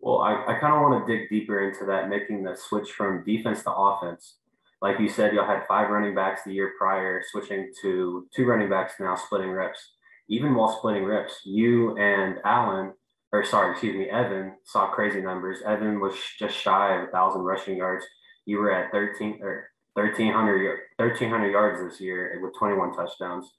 Well, 0.00 0.18
I, 0.18 0.34
I 0.46 0.58
kind 0.60 0.72
of 0.72 0.82
want 0.82 1.06
to 1.06 1.12
dig 1.12 1.28
deeper 1.28 1.68
into 1.68 1.84
that, 1.86 2.08
making 2.08 2.44
the 2.44 2.54
switch 2.54 2.90
from 2.92 3.24
defense 3.24 3.62
to 3.64 3.72
offense. 3.72 4.36
Like 4.80 5.00
you 5.00 5.08
said, 5.08 5.32
y'all 5.32 5.46
had 5.46 5.66
five 5.66 5.90
running 5.90 6.14
backs 6.14 6.42
the 6.44 6.52
year 6.52 6.72
prior, 6.78 7.22
switching 7.32 7.72
to 7.82 8.26
two 8.34 8.44
running 8.44 8.70
backs 8.70 8.94
now, 9.00 9.16
splitting 9.16 9.50
reps. 9.50 9.94
Even 10.28 10.54
while 10.54 10.76
splitting 10.76 11.04
reps, 11.04 11.40
you 11.44 11.96
and 11.96 12.38
Allen, 12.44 12.92
or 13.32 13.44
sorry, 13.44 13.72
excuse 13.72 13.96
me, 13.96 14.08
Evan 14.10 14.52
saw 14.64 14.90
crazy 14.92 15.20
numbers. 15.20 15.58
Evan 15.66 16.00
was 16.00 16.14
just 16.38 16.56
shy 16.56 16.96
of 16.96 17.08
a 17.08 17.10
thousand 17.10 17.42
rushing 17.42 17.76
yards. 17.76 18.04
You 18.44 18.58
were 18.58 18.72
at 18.72 18.92
13 18.92 19.40
or 19.42 19.70
1300, 19.94 20.78
1300 20.98 21.50
yards 21.50 21.80
this 21.80 22.00
year 22.00 22.38
with 22.42 22.56
21 22.58 22.94
touchdowns 22.94 23.50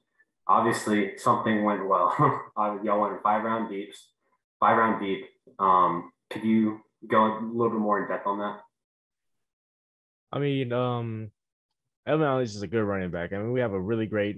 obviously 0.48 1.18
something 1.18 1.64
went 1.64 1.88
well. 1.88 2.14
Y'all 2.84 3.02
went 3.02 3.22
five 3.22 3.44
round 3.44 3.70
deeps, 3.70 4.10
five 4.60 4.78
round 4.78 5.02
deep. 5.02 5.26
Um, 5.60 6.12
could 6.30 6.44
you 6.44 6.82
go 7.10 7.26
a 7.26 7.40
little 7.42 7.72
bit 7.72 7.80
more 7.80 8.02
in 8.02 8.10
depth 8.10 8.28
on 8.28 8.40
that? 8.40 8.60
I 10.32 10.40
mean, 10.40 10.74
um, 10.74 11.32
Evan 12.06 12.26
Allen 12.26 12.44
is 12.44 12.62
a 12.62 12.68
good 12.68 12.84
running 12.84 13.12
back. 13.12 13.34
I 13.34 13.38
mean, 13.38 13.52
we 13.52 13.62
have 13.62 13.74
a 13.74 13.80
really 13.80 14.06
great, 14.06 14.38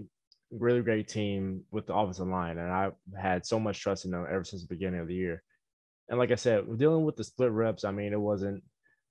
really 0.51 0.81
great 0.81 1.07
team 1.07 1.61
with 1.71 1.87
the 1.87 1.95
offensive 1.95 2.27
line, 2.27 2.57
and 2.57 2.71
I've 2.71 2.93
had 3.19 3.45
so 3.45 3.59
much 3.59 3.79
trust 3.79 4.05
in 4.05 4.11
them 4.11 4.25
ever 4.29 4.43
since 4.43 4.61
the 4.61 4.73
beginning 4.73 4.99
of 4.99 5.07
the 5.07 5.15
year. 5.15 5.43
And 6.07 6.17
like 6.17 6.31
I 6.31 6.35
said, 6.35 6.77
dealing 6.77 7.05
with 7.05 7.15
the 7.15 7.23
split 7.23 7.51
reps, 7.51 7.83
I 7.83 7.91
mean, 7.91 8.13
it 8.13 8.19
wasn't 8.19 8.63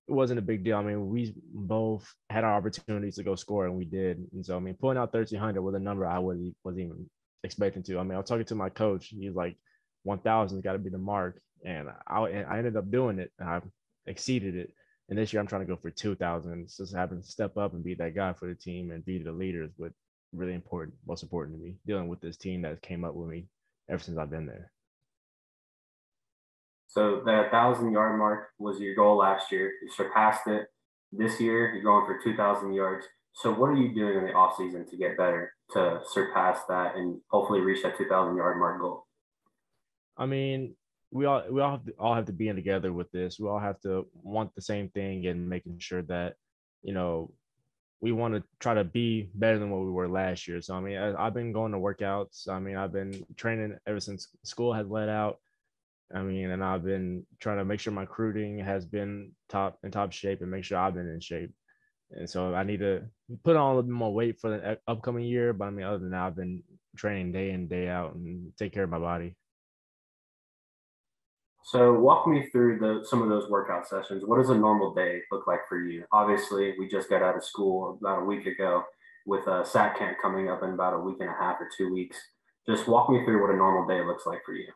it 0.09 0.13
wasn't 0.13 0.39
a 0.39 0.43
big 0.43 0.65
deal. 0.65 0.79
I 0.79 0.83
mean, 0.83 1.09
we 1.09 1.35
both 1.53 2.11
had 2.31 2.45
our 2.45 2.55
opportunities 2.55 3.17
to 3.17 3.23
go 3.23 3.35
score, 3.35 3.67
and 3.67 3.75
we 3.75 3.85
did. 3.85 4.27
And 4.33 4.45
so, 4.45 4.57
I 4.57 4.61
mean, 4.61 4.75
pulling 4.75 4.97
out 4.97 5.13
1,300 5.13 5.61
was 5.61 5.75
a 5.75 5.79
number 5.79 6.07
I 6.07 6.19
wasn't, 6.19 6.57
wasn't 6.65 6.87
even 6.87 7.11
expecting 7.45 7.83
to. 7.85 7.99
I 7.99 8.03
mean, 8.03 8.15
I 8.15 8.19
was 8.19 8.29
talking 8.29 8.47
to 8.47 8.55
my 8.55 8.71
coach. 8.71 9.09
He's 9.09 9.35
like, 9.35 9.57
1,000's 10.07 10.63
got 10.63 10.73
to 10.73 10.79
be 10.79 10.89
the 10.91 10.99
mark. 10.99 11.41
And 11.65 11.89
I, 12.07 12.29
and 12.29 12.47
I 12.47 12.59
ended 12.59 12.77
up 12.77 12.91
doing 12.91 13.19
it, 13.19 13.33
I 13.41 13.61
exceeded 14.07 14.55
it. 14.57 14.73
And 15.09 15.19
this 15.19 15.33
year, 15.33 15.41
I'm 15.41 15.47
trying 15.47 15.63
to 15.63 15.67
go 15.67 15.77
for 15.77 15.91
2,000. 15.91 16.69
Just 16.75 16.95
having 16.95 17.21
to 17.21 17.27
step 17.27 17.57
up 17.57 17.75
and 17.75 17.85
be 17.85 17.95
that 17.95 18.15
guy 18.15 18.33
for 18.33 18.49
the 18.49 18.55
team 18.55 18.91
and 18.91 19.05
be 19.05 19.19
the 19.19 19.33
leader 19.33 19.65
is 19.65 19.71
what 19.77 19.93
really 20.33 20.55
important, 20.55 20.97
most 21.07 21.23
important 21.23 21.59
to 21.59 21.63
me, 21.63 21.75
dealing 21.87 22.09
with 22.09 22.21
this 22.21 22.37
team 22.37 22.63
that 22.63 22.81
came 22.83 23.05
up 23.05 23.15
with 23.15 23.29
me 23.29 23.47
ever 23.91 24.03
since 24.03 24.19
I've 24.19 24.31
been 24.31 24.47
there. 24.47 24.71
So 26.89 27.23
that 27.27 27.51
thousand 27.51 27.93
yard 27.93 28.19
mark 28.19 28.49
was 28.59 28.81
your 28.81 28.95
goal 28.95 29.19
last 29.19 29.53
year. 29.53 29.73
You 29.83 29.91
surpassed 29.91 30.47
it. 30.47 30.67
This 31.13 31.41
year, 31.41 31.73
you're 31.73 31.83
going 31.83 32.05
for 32.05 32.19
2,000 32.23 32.73
yards. 32.73 33.07
So 33.35 33.53
what 33.53 33.69
are 33.69 33.77
you 33.77 33.95
doing 33.95 34.19
in 34.19 34.25
the 34.25 34.33
offseason 34.33 34.89
to 34.91 34.97
get 34.97 35.17
better 35.17 35.53
to 35.73 36.01
surpass 36.11 36.61
that 36.69 36.97
and 36.97 37.21
hopefully 37.31 37.61
reach 37.61 37.83
that 37.83 37.97
2,000 37.97 38.37
yard 38.37 38.59
mark 38.59 38.81
goal? 38.81 39.07
I 40.17 40.27
mean, 40.27 40.75
we 41.11 41.25
all 41.25 41.43
we 41.51 41.61
all 41.61 41.71
have 41.73 41.85
to, 41.85 41.93
all 41.99 42.15
have 42.15 42.27
to 42.27 42.33
be 42.33 42.49
in 42.49 42.57
together 42.57 42.93
with 42.93 43.11
this. 43.13 43.39
We 43.39 43.49
all 43.49 43.59
have 43.59 43.81
to 43.81 44.07
want 44.15 44.55
the 44.55 44.63
same 44.63 44.89
thing 44.91 45.27
and 45.27 45.49
making 45.49 45.79
sure 45.79 46.03
that 46.03 46.35
you 46.83 46.93
know 46.93 47.33
we 48.01 48.13
want 48.13 48.35
to 48.35 48.43
try 48.61 48.75
to 48.75 48.85
be 48.85 49.31
better 49.35 49.59
than 49.59 49.71
what 49.71 49.85
we 49.85 49.91
were 49.91 50.09
last 50.09 50.47
year. 50.47 50.61
So 50.61 50.75
I 50.75 50.81
mean, 50.81 50.99
I, 50.99 51.25
have 51.25 51.35
been 51.35 51.53
going 51.53 51.73
to 51.73 51.79
workouts. 51.79 52.49
I 52.49 52.59
mean, 52.59 52.77
I've 52.77 52.93
been 52.93 53.25
training 53.37 53.77
ever 53.87 54.01
since 54.01 54.29
school 54.45 54.73
has 54.73 54.87
let 54.89 55.09
out. 55.09 55.39
I 56.15 56.23
mean, 56.23 56.51
and 56.51 56.65
I've 56.65 56.85
been 56.85 57.27
trying 57.39 57.59
to 57.59 57.65
make 57.65 57.81
sure 57.81 57.93
my 57.93 58.03
recruiting 58.03 58.59
has 58.59 58.87
been 58.87 59.33
top 59.49 59.79
in 59.83 59.91
top 59.91 60.13
shape 60.13 60.41
and 60.41 60.51
make 60.51 60.65
sure 60.65 60.79
I've 60.79 60.95
been 60.95 61.09
in 61.09 61.21
shape. 61.21 61.53
And 62.11 62.29
so 62.29 62.55
I 62.55 62.63
need 62.63 62.81
to 62.81 63.03
put 63.45 63.57
on 63.57 63.63
a 63.63 63.69
little 63.69 63.83
bit 63.83 63.93
more 63.93 64.15
weight 64.15 64.41
for 64.41 64.51
the 64.51 64.73
uh, 64.73 64.77
upcoming 64.87 65.25
year. 65.25 65.53
But 65.53 65.67
I 65.67 65.71
mean, 65.71 65.85
other 65.85 65.99
than 65.99 66.11
that, 66.11 66.23
I've 66.23 66.37
been 66.37 66.63
training 66.97 67.33
day 67.33 67.51
in, 67.51 67.69
day 67.69 67.89
out 67.89 68.15
and 68.15 68.53
take 68.59 68.73
care 68.73 68.85
of 68.85 68.91
my 68.91 68.99
body. 68.99 69.37
So 71.65 71.93
walk 71.93 72.27
me 72.27 72.49
through 72.51 72.79
the 72.79 73.05
some 73.07 73.21
of 73.21 73.29
those 73.29 73.51
workout 73.51 73.87
sessions. 73.87 74.25
What 74.25 74.39
does 74.39 74.49
a 74.49 74.55
normal 74.55 74.95
day 74.95 75.21
look 75.31 75.47
like 75.47 75.69
for 75.69 75.79
you? 75.79 76.05
Obviously, 76.13 76.75
we 76.79 76.89
just 76.89 77.11
got 77.11 77.23
out 77.23 77.37
of 77.37 77.45
school 77.45 77.99
about 78.01 78.23
a 78.23 78.25
week 78.25 78.47
ago 78.47 78.85
with 79.27 79.47
a 79.47 79.67
SAT 79.67 79.99
camp 79.99 80.17
coming 80.23 80.49
up 80.49 80.63
in 80.63 80.71
about 80.71 80.95
a 80.95 80.99
week 80.99 81.19
and 81.21 81.29
a 81.29 81.35
half 81.35 81.61
or 81.61 81.69
two 81.77 81.93
weeks. 81.93 82.17
Just 82.67 82.89
walk 82.89 83.11
me 83.11 83.23
through 83.23 83.43
what 83.43 83.53
a 83.53 83.57
normal 83.57 83.87
day 83.87 84.03
looks 84.03 84.25
like 84.25 84.43
for 84.47 84.55
you. 84.55 84.69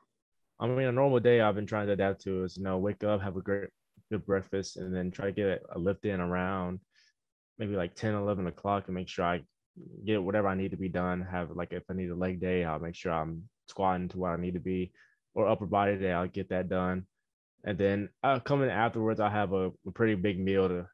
I 0.62 0.69
mean, 0.69 0.87
a 0.87 0.92
normal 0.92 1.19
day 1.19 1.40
I've 1.40 1.57
been 1.57 1.66
trying 1.66 1.88
to 1.88 1.95
adapt 1.95 2.21
to 2.23 2.45
is, 2.45 2.57
you 2.57 2.62
know, 2.62 2.78
wake 2.78 3.02
up, 3.02 3.21
have 3.21 3.37
a 3.37 3.40
great, 3.40 3.69
good 4.12 4.25
breakfast, 4.25 4.76
and 4.76 4.95
then 4.95 5.11
try 5.11 5.26
to 5.26 5.33
get 5.33 5.61
a 5.75 5.78
lift 5.78 6.04
in 6.04 6.21
around 6.21 6.78
maybe 7.59 7.75
like 7.75 7.97
10, 7.97 8.14
11 8.14 8.47
o'clock 8.47 8.85
and 8.87 8.95
make 8.95 9.09
sure 9.09 9.25
I 9.25 9.40
get 10.07 10.23
whatever 10.23 10.47
I 10.47 10.54
need 10.54 10.71
to 10.71 10.76
be 10.76 10.88
done. 10.88 11.21
Have 11.21 11.50
like, 11.50 11.73
if 11.73 11.83
I 11.90 11.95
need 11.95 12.11
a 12.11 12.14
leg 12.14 12.40
day, 12.40 12.64
I'll 12.64 12.78
make 12.78 12.95
sure 12.95 13.12
I'm 13.12 13.49
squatting 13.69 14.09
to 14.11 14.19
where 14.19 14.33
I 14.33 14.40
need 14.40 14.54
to 14.54 14.61
be, 14.61 14.92
or 15.35 15.49
upper 15.49 15.66
body 15.66 15.99
day, 15.99 16.12
I'll 16.12 16.28
get 16.28 16.50
that 16.50 16.69
done. 16.69 17.07
And 17.64 17.76
then 17.76 18.09
uh, 18.23 18.38
coming 18.38 18.71
afterwards, 18.71 19.19
I 19.19 19.31
have 19.31 19.52
a, 19.52 19.73
a 19.85 19.90
pretty 19.92 20.14
big 20.14 20.38
meal 20.38 20.69
to 20.69 20.87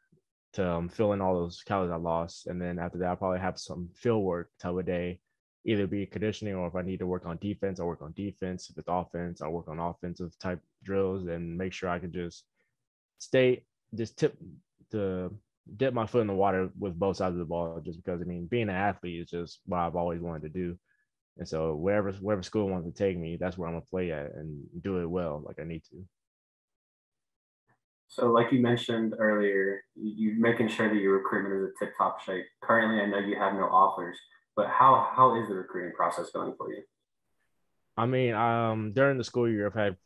to 0.54 0.66
um, 0.66 0.88
fill 0.88 1.12
in 1.12 1.20
all 1.20 1.34
those 1.34 1.62
calories 1.62 1.92
I 1.92 1.96
lost. 1.96 2.46
And 2.46 2.60
then 2.60 2.78
after 2.78 2.96
that, 2.98 3.08
I'll 3.08 3.16
probably 3.16 3.40
have 3.40 3.58
some 3.58 3.90
field 3.94 4.24
work 4.24 4.48
type 4.58 4.74
of 4.74 4.86
day, 4.86 5.20
either 5.68 5.86
be 5.86 6.06
conditioning 6.06 6.54
or 6.54 6.66
if 6.66 6.74
I 6.74 6.82
need 6.82 6.98
to 7.00 7.06
work 7.06 7.26
on 7.26 7.36
defense, 7.36 7.78
I'll 7.78 7.86
work 7.86 8.00
on 8.00 8.14
defense. 8.16 8.70
If 8.70 8.78
it's 8.78 8.88
offense, 8.88 9.42
I'll 9.42 9.50
work 9.50 9.68
on 9.68 9.78
offensive 9.78 10.32
type 10.38 10.60
drills 10.82 11.26
and 11.26 11.58
make 11.58 11.74
sure 11.74 11.90
I 11.90 11.98
can 11.98 12.10
just 12.10 12.44
stay, 13.18 13.64
just 13.94 14.18
tip 14.18 14.36
the 14.90 15.30
dip 15.76 15.92
my 15.92 16.06
foot 16.06 16.22
in 16.22 16.26
the 16.26 16.32
water 16.32 16.70
with 16.78 16.98
both 16.98 17.18
sides 17.18 17.34
of 17.34 17.38
the 17.38 17.44
ball 17.44 17.82
just 17.84 18.02
because 18.02 18.22
I 18.22 18.24
mean 18.24 18.46
being 18.46 18.70
an 18.70 18.74
athlete 18.74 19.20
is 19.20 19.30
just 19.30 19.60
what 19.66 19.80
I've 19.80 19.96
always 19.96 20.22
wanted 20.22 20.42
to 20.42 20.48
do. 20.48 20.78
And 21.36 21.46
so 21.46 21.74
wherever 21.74 22.12
wherever 22.12 22.42
school 22.42 22.70
wants 22.70 22.88
to 22.88 22.94
take 22.94 23.18
me, 23.18 23.36
that's 23.36 23.58
where 23.58 23.68
I'm 23.68 23.74
gonna 23.74 23.84
play 23.90 24.10
at 24.10 24.34
and 24.34 24.64
do 24.80 25.00
it 25.02 25.06
well 25.06 25.42
like 25.46 25.60
I 25.60 25.64
need 25.64 25.84
to. 25.90 26.06
So, 28.10 28.28
like 28.32 28.50
you 28.52 28.60
mentioned 28.60 29.14
earlier, 29.18 29.84
you're 29.94 30.40
making 30.40 30.68
sure 30.68 30.88
that 30.88 30.98
your 30.98 31.18
recruitment 31.18 31.60
is 31.60 31.68
a 31.68 31.84
tip 31.84 31.94
top 31.98 32.22
shape. 32.22 32.46
Currently, 32.62 33.02
I 33.02 33.06
know 33.06 33.18
you 33.18 33.36
have 33.36 33.52
no 33.52 33.64
offers, 33.64 34.16
but 34.58 34.66
how 34.66 35.08
how 35.14 35.40
is 35.40 35.48
the 35.48 35.54
recruiting 35.54 35.92
process 35.94 36.30
going 36.30 36.52
for 36.58 36.72
you? 36.72 36.82
I 37.96 38.06
mean, 38.06 38.34
um, 38.34 38.92
during 38.92 39.16
the 39.16 39.22
school 39.22 39.48
year, 39.48 39.68
I've 39.68 39.74
had 39.74 39.96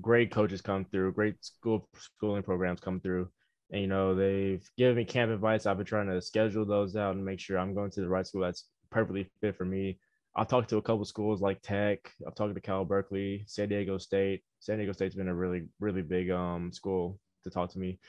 great 0.00 0.32
coaches 0.32 0.60
come 0.60 0.84
through, 0.84 1.12
great 1.12 1.36
school 1.44 1.88
schooling 1.96 2.42
programs 2.42 2.80
come 2.80 2.98
through, 2.98 3.28
and 3.70 3.80
you 3.80 3.86
know 3.86 4.16
they've 4.16 4.68
given 4.76 4.96
me 4.96 5.04
camp 5.04 5.30
advice. 5.30 5.66
I've 5.66 5.76
been 5.76 5.86
trying 5.86 6.08
to 6.08 6.20
schedule 6.20 6.64
those 6.64 6.96
out 6.96 7.14
and 7.14 7.24
make 7.24 7.38
sure 7.38 7.60
I'm 7.60 7.74
going 7.74 7.92
to 7.92 8.00
the 8.00 8.08
right 8.08 8.26
school 8.26 8.40
that's 8.40 8.64
perfectly 8.90 9.30
fit 9.40 9.56
for 9.56 9.64
me. 9.64 10.00
I've 10.34 10.48
talked 10.48 10.68
to 10.70 10.78
a 10.78 10.82
couple 10.82 11.04
schools 11.04 11.40
like 11.40 11.62
Tech. 11.62 12.12
I've 12.26 12.34
talked 12.34 12.56
to 12.56 12.60
Cal 12.60 12.84
Berkeley, 12.84 13.44
San 13.46 13.68
Diego 13.68 13.98
State. 13.98 14.42
San 14.58 14.78
Diego 14.78 14.92
State's 14.92 15.14
been 15.14 15.28
a 15.28 15.34
really 15.34 15.68
really 15.78 16.02
big 16.02 16.32
um 16.32 16.72
school 16.72 17.20
to 17.44 17.50
talk 17.50 17.70
to 17.70 17.78
me. 17.78 18.00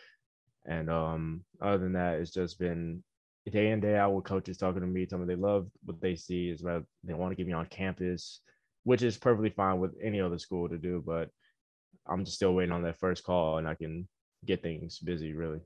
And 0.66 0.90
um, 0.90 1.46
other 1.62 1.78
than 1.78 1.94
that, 1.94 2.16
it's 2.16 2.32
just 2.32 2.58
been 2.58 3.04
day 3.50 3.72
in 3.72 3.80
day 3.80 3.96
out 3.96 4.14
with 4.14 4.26
coaches 4.26 4.58
talking 4.58 4.82
to 4.82 4.88
me, 4.88 5.06
telling 5.06 5.28
me 5.28 5.34
they 5.34 5.42
love 5.42 5.68
what 5.86 6.02
they 6.02 6.16
see 6.16 6.50
is 6.50 6.62
about 6.62 6.86
they 7.04 7.14
want 7.14 7.32
to 7.32 7.36
get 7.36 7.48
me 7.48 7.54
on 7.54 7.66
campus, 7.68 8.42
which 8.84 9.02
is 9.02 9.18
perfectly 9.18 9.50
fine 9.50 9.80
with 9.80 9.92
any 10.02 10.20
other 10.20 10.38
school 10.38 10.70
to 10.70 10.78
do. 10.78 11.04
But 11.06 11.30
I'm 12.08 12.26
just 12.26 12.38
still 12.38 12.54
waiting 12.54 12.72
on 12.72 12.84
that 12.84 13.00
first 13.00 13.24
call, 13.24 13.58
and 13.58 13.68
I 13.68 13.76
can 13.76 14.08
get 14.46 14.62
things 14.62 15.00
busy 15.00 15.34
really. 15.34 15.60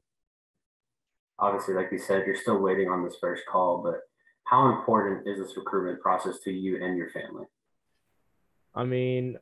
Obviously, 1.40 1.74
like 1.74 1.92
you 1.92 1.98
said, 1.98 2.24
you're 2.26 2.36
still 2.36 2.60
waiting 2.60 2.88
on 2.90 3.04
this 3.04 3.18
first 3.20 3.44
call, 3.52 3.82
but 3.84 4.00
how 4.44 4.70
important 4.70 5.28
is 5.28 5.40
this 5.40 5.58
recruitment 5.58 6.02
process 6.02 6.40
to 6.44 6.52
you 6.52 6.84
and 6.84 6.98
your 6.98 7.10
family? 7.10 7.46
I 8.76 8.86
mean, 8.86 9.38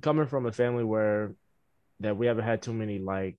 coming 0.00 0.26
from 0.26 0.46
a 0.46 0.52
family 0.52 0.84
where 0.84 1.34
that 2.00 2.16
we 2.16 2.26
haven't 2.26 2.44
had 2.44 2.62
too 2.62 2.72
many 2.72 2.98
like 2.98 3.36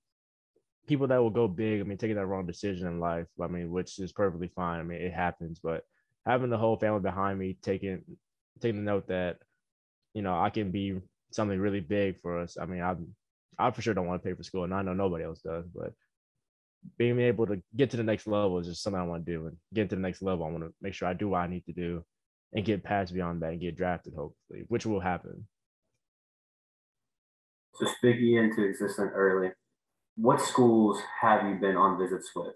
people 0.88 1.08
that 1.08 1.18
will 1.18 1.30
go 1.30 1.48
big. 1.48 1.82
I 1.82 1.84
mean, 1.84 1.98
taking 1.98 2.16
that 2.16 2.26
wrong 2.26 2.46
decision 2.46 2.88
in 2.88 3.00
life. 3.00 3.28
I 3.42 3.48
mean, 3.48 3.72
which 3.72 4.00
is 4.00 4.12
perfectly 4.12 4.50
fine. 4.56 4.80
I 4.80 4.84
mean, 4.84 5.02
it 5.02 5.14
happens. 5.14 5.60
But 5.62 5.84
having 6.26 6.50
the 6.50 6.58
whole 6.58 6.78
family 6.78 7.02
behind 7.02 7.40
me, 7.40 7.58
taking 7.62 8.04
taking 8.62 8.84
the 8.84 8.92
note 8.92 9.08
that 9.08 9.38
you 10.14 10.22
know 10.22 10.40
I 10.40 10.50
can 10.50 10.72
be 10.72 11.00
something 11.32 11.60
really 11.60 11.82
big 11.82 12.22
for 12.22 12.40
us. 12.40 12.58
I 12.60 12.66
mean, 12.66 12.82
I 12.82 12.96
I 13.58 13.72
for 13.72 13.82
sure 13.82 13.94
don't 13.94 14.08
want 14.08 14.22
to 14.22 14.28
pay 14.28 14.36
for 14.36 14.44
school, 14.44 14.64
and 14.64 14.74
I 14.74 14.82
know 14.82 14.94
nobody 14.94 15.24
else 15.24 15.42
does. 15.42 15.66
But 15.74 15.94
being 16.98 17.20
able 17.20 17.48
to 17.48 17.62
get 17.76 17.90
to 17.92 17.98
the 17.98 18.04
next 18.04 18.28
level 18.28 18.60
is 18.60 18.68
just 18.68 18.84
something 18.84 19.02
I 19.02 19.06
want 19.06 19.26
to 19.26 19.32
do. 19.32 19.48
And 19.48 19.58
get 19.74 19.90
to 19.90 19.96
the 19.96 20.02
next 20.02 20.22
level, 20.22 20.46
I 20.46 20.50
want 20.50 20.64
to 20.64 20.74
make 20.82 20.94
sure 20.94 21.08
I 21.08 21.14
do 21.14 21.30
what 21.30 21.40
I 21.40 21.48
need 21.48 21.66
to 21.66 21.74
do 21.74 22.04
and 22.54 22.66
get 22.66 22.84
past 22.84 23.14
beyond 23.14 23.42
that 23.42 23.52
and 23.52 23.62
get 23.62 23.76
drafted, 23.76 24.14
hopefully, 24.14 24.64
which 24.68 24.86
will 24.86 25.00
happen. 25.00 25.48
So 27.74 27.88
speaking 27.98 28.36
into 28.36 28.64
existence 28.64 29.12
early, 29.14 29.50
what 30.16 30.42
schools 30.42 31.00
have 31.22 31.48
you 31.48 31.56
been 31.56 31.76
on 31.76 32.00
visits 32.00 32.32
with? 32.36 32.54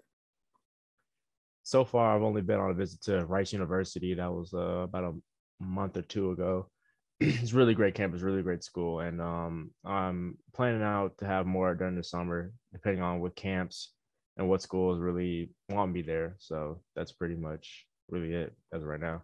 So 1.62 1.84
far, 1.84 2.16
I've 2.16 2.22
only 2.22 2.42
been 2.42 2.58
on 2.58 2.70
a 2.70 2.74
visit 2.74 3.02
to 3.02 3.24
Rice 3.26 3.52
University. 3.52 4.14
That 4.14 4.32
was 4.32 4.52
uh, 4.54 4.58
about 4.58 5.04
a 5.04 5.62
month 5.62 5.96
or 5.96 6.02
two 6.02 6.32
ago. 6.32 6.68
it's 7.20 7.52
really 7.52 7.74
great 7.74 7.94
campus, 7.94 8.22
really 8.22 8.42
great 8.42 8.64
school, 8.64 9.00
and 9.00 9.20
um, 9.20 9.70
I'm 9.84 10.38
planning 10.54 10.82
out 10.82 11.18
to 11.18 11.26
have 11.26 11.46
more 11.46 11.74
during 11.74 11.96
the 11.96 12.02
summer, 12.02 12.52
depending 12.72 13.02
on 13.02 13.20
what 13.20 13.36
camps 13.36 13.92
and 14.36 14.48
what 14.48 14.62
schools 14.62 14.98
really 14.98 15.50
want 15.68 15.92
me 15.92 16.02
there. 16.02 16.36
So 16.38 16.80
that's 16.96 17.12
pretty 17.12 17.36
much 17.36 17.86
really 18.08 18.32
it 18.32 18.54
as 18.72 18.82
of 18.82 18.88
right 18.88 19.00
now. 19.00 19.22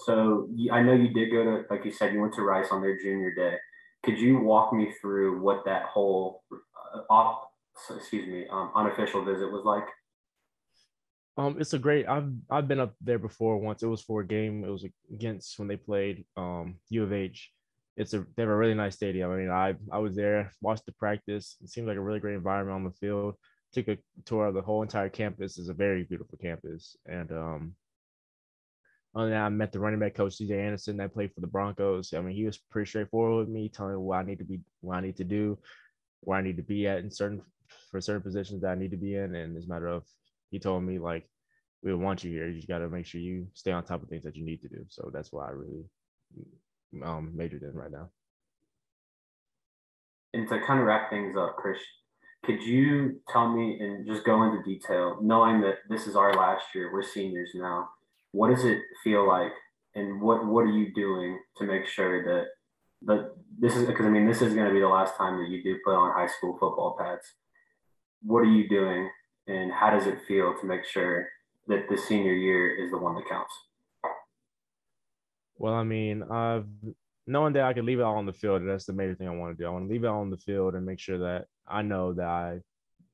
So 0.00 0.48
I 0.72 0.82
know 0.82 0.92
you 0.92 1.08
did 1.08 1.30
go 1.30 1.44
to, 1.44 1.64
like 1.70 1.84
you 1.84 1.92
said, 1.92 2.12
you 2.12 2.20
went 2.20 2.34
to 2.34 2.42
Rice 2.42 2.68
on 2.70 2.82
their 2.82 2.98
junior 2.98 3.32
day. 3.34 3.56
Could 4.04 4.18
you 4.18 4.38
walk 4.38 4.72
me 4.72 4.92
through 5.00 5.40
what 5.40 5.64
that 5.64 5.84
whole 5.86 6.42
uh, 6.52 7.00
off, 7.10 7.42
excuse 7.90 8.26
me, 8.26 8.46
um, 8.50 8.70
unofficial 8.74 9.24
visit 9.24 9.50
was 9.50 9.64
like? 9.64 9.86
Um, 11.38 11.56
it's 11.60 11.72
a 11.72 11.78
great. 11.78 12.08
I've 12.08 12.32
I've 12.50 12.66
been 12.66 12.80
up 12.80 12.94
there 13.00 13.18
before 13.18 13.58
once. 13.58 13.82
It 13.82 13.86
was 13.86 14.02
for 14.02 14.22
a 14.22 14.26
game. 14.26 14.64
It 14.64 14.70
was 14.70 14.84
against 15.12 15.58
when 15.58 15.68
they 15.68 15.76
played 15.76 16.24
um 16.36 16.76
U 16.90 17.04
of 17.04 17.12
H. 17.12 17.50
It's 17.96 18.12
a 18.12 18.26
they 18.36 18.42
have 18.42 18.50
a 18.50 18.56
really 18.56 18.74
nice 18.74 18.96
stadium. 18.96 19.30
I 19.30 19.36
mean, 19.36 19.50
I 19.50 19.74
I 19.92 19.98
was 19.98 20.16
there, 20.16 20.52
watched 20.60 20.86
the 20.86 20.92
practice. 20.92 21.56
It 21.62 21.70
seemed 21.70 21.86
like 21.86 21.96
a 21.96 22.00
really 22.00 22.18
great 22.18 22.34
environment 22.34 22.74
on 22.74 22.84
the 22.84 22.90
field. 22.90 23.36
Took 23.72 23.86
a 23.88 23.98
tour 24.24 24.46
of 24.46 24.54
the 24.54 24.62
whole 24.62 24.82
entire 24.82 25.08
campus. 25.08 25.58
It's 25.58 25.68
a 25.68 25.74
very 25.74 26.02
beautiful 26.02 26.38
campus, 26.42 26.96
and 27.06 27.30
um, 27.30 27.74
other 29.18 29.30
than 29.30 29.38
that, 29.38 29.46
I 29.46 29.48
met 29.48 29.72
the 29.72 29.80
running 29.80 29.98
back 29.98 30.14
coach 30.14 30.38
CJ 30.38 30.52
Anderson 30.52 30.96
that 30.98 31.12
played 31.12 31.34
for 31.34 31.40
the 31.40 31.48
Broncos. 31.48 32.14
I 32.14 32.20
mean, 32.20 32.36
he 32.36 32.44
was 32.44 32.56
pretty 32.56 32.88
straightforward 32.88 33.46
with 33.46 33.54
me, 33.54 33.68
telling 33.68 33.94
me 33.94 33.98
what 33.98 34.18
I 34.18 34.22
need 34.22 34.38
to 34.38 34.44
be, 34.44 34.60
what 34.80 34.98
I 34.98 35.00
need 35.00 35.16
to 35.16 35.24
do, 35.24 35.58
where 36.20 36.38
I 36.38 36.42
need 36.42 36.56
to 36.56 36.62
be 36.62 36.86
at 36.86 37.00
in 37.00 37.10
certain 37.10 37.42
for 37.90 38.00
certain 38.00 38.22
positions 38.22 38.62
that 38.62 38.70
I 38.70 38.74
need 38.76 38.92
to 38.92 38.96
be 38.96 39.16
in. 39.16 39.34
And 39.34 39.56
it's 39.56 39.66
a 39.66 39.68
matter 39.68 39.88
of 39.88 40.04
he 40.50 40.60
told 40.60 40.84
me 40.84 41.00
like, 41.00 41.28
we 41.82 41.92
want 41.94 42.22
you 42.22 42.30
here. 42.30 42.48
You 42.48 42.54
just 42.54 42.68
got 42.68 42.78
to 42.78 42.88
make 42.88 43.06
sure 43.06 43.20
you 43.20 43.48
stay 43.54 43.72
on 43.72 43.82
top 43.82 44.02
of 44.02 44.08
things 44.08 44.22
that 44.22 44.36
you 44.36 44.44
need 44.44 44.62
to 44.62 44.68
do. 44.68 44.84
So 44.88 45.10
that's 45.12 45.32
why 45.32 45.48
I 45.48 45.50
really 45.50 45.84
um, 47.02 47.32
majored 47.34 47.62
in 47.62 47.74
right 47.74 47.90
now. 47.90 48.10
And 50.32 50.48
to 50.48 50.60
kind 50.64 50.78
of 50.78 50.86
wrap 50.86 51.10
things 51.10 51.36
up, 51.36 51.56
Chris, 51.56 51.78
could 52.44 52.62
you 52.62 53.20
tell 53.28 53.48
me 53.48 53.78
and 53.80 54.06
just 54.06 54.24
go 54.24 54.44
into 54.44 54.62
detail, 54.62 55.18
knowing 55.20 55.60
that 55.62 55.78
this 55.88 56.06
is 56.06 56.14
our 56.14 56.32
last 56.34 56.66
year, 56.72 56.92
we're 56.92 57.02
seniors 57.02 57.50
now 57.54 57.88
what 58.32 58.50
does 58.50 58.64
it 58.64 58.78
feel 59.02 59.26
like 59.26 59.52
and 59.94 60.20
what 60.20 60.46
what 60.46 60.62
are 60.62 60.72
you 60.72 60.92
doing 60.94 61.38
to 61.56 61.64
make 61.64 61.86
sure 61.86 62.24
that 62.24 62.46
that 63.02 63.30
this 63.58 63.76
is 63.76 63.86
because 63.86 64.06
I 64.06 64.10
mean 64.10 64.26
this 64.26 64.42
is 64.42 64.54
going 64.54 64.66
to 64.66 64.72
be 64.72 64.80
the 64.80 64.88
last 64.88 65.16
time 65.16 65.38
that 65.38 65.48
you 65.48 65.62
do 65.62 65.78
play 65.84 65.94
on 65.94 66.12
high 66.12 66.26
school 66.26 66.56
football 66.58 66.96
pads. 66.98 67.26
What 68.22 68.40
are 68.40 68.52
you 68.52 68.68
doing 68.68 69.08
and 69.46 69.72
how 69.72 69.90
does 69.90 70.06
it 70.06 70.18
feel 70.26 70.54
to 70.60 70.66
make 70.66 70.84
sure 70.84 71.28
that 71.68 71.88
the 71.88 71.96
senior 71.96 72.32
year 72.32 72.76
is 72.76 72.90
the 72.90 72.98
one 72.98 73.14
that 73.14 73.28
counts? 73.28 73.52
Well, 75.56 75.74
I 75.74 75.84
mean, 75.84 76.22
I've 76.22 76.66
knowing 77.26 77.52
that 77.52 77.64
I 77.64 77.72
can 77.72 77.84
leave 77.84 78.00
it 78.00 78.02
all 78.02 78.16
on 78.16 78.26
the 78.26 78.32
field, 78.32 78.62
that's 78.66 78.86
the 78.86 78.92
major 78.92 79.14
thing 79.14 79.28
I 79.28 79.34
want 79.34 79.56
to 79.56 79.62
do. 79.62 79.66
I 79.66 79.70
want 79.70 79.86
to 79.86 79.92
leave 79.92 80.04
it 80.04 80.08
all 80.08 80.20
on 80.20 80.30
the 80.30 80.38
field 80.38 80.74
and 80.74 80.86
make 80.86 80.98
sure 80.98 81.18
that 81.18 81.46
I 81.66 81.82
know 81.82 82.14
that 82.14 82.26
I 82.26 82.60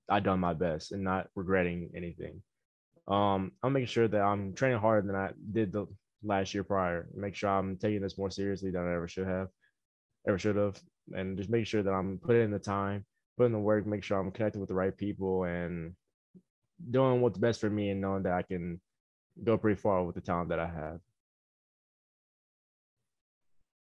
I 0.09 0.21
done 0.21 0.41
my 0.41 0.53
best 0.55 0.93
and 0.93 1.03
not 1.03 1.29
regretting 1.35 1.91
anything. 1.95 2.43
Um, 3.07 3.53
I'm 3.63 3.73
making 3.73 3.89
sure 3.89 4.09
that 4.09 4.21
I'm 4.21 4.55
training 4.55 4.79
harder 4.79 5.07
than 5.07 5.17
I 5.17 5.31
did 5.53 5.73
the 5.73 5.87
last 6.23 6.55
year 6.55 6.65
prior. 6.65 7.09
Make 7.15 7.35
sure 7.35 7.51
I'm 7.51 7.77
taking 7.77 8.01
this 8.01 8.17
more 8.17 8.31
seriously 8.31 8.71
than 8.71 8.87
I 8.87 8.95
ever 8.95 9.09
should 9.09 9.27
have, 9.27 9.49
ever 10.27 10.39
should 10.39 10.57
have, 10.57 10.81
and 11.13 11.37
just 11.37 11.51
make 11.51 11.67
sure 11.67 11.83
that 11.83 11.93
I'm 11.93 12.19
putting 12.19 12.43
in 12.43 12.51
the 12.51 12.59
time, 12.59 13.05
putting 13.37 13.53
the 13.53 13.59
work, 13.59 13.87
make 13.87 14.03
sure 14.03 14.19
I'm 14.19 14.31
connecting 14.31 14.61
with 14.61 14.69
the 14.69 14.75
right 14.75 14.97
people 14.97 15.45
and 15.45 15.95
doing 16.91 17.21
what's 17.21 17.39
best 17.39 17.61
for 17.61 17.71
me 17.71 17.91
and 17.91 18.01
knowing 18.01 18.23
that 18.23 18.33
I 18.33 18.43
can 18.43 18.81
go 19.43 19.59
pretty 19.59 19.81
far 19.81 20.05
with 20.05 20.15
the 20.15 20.21
talent 20.21 20.49
that 20.49 20.59
I 20.59 20.67
have. 20.67 21.01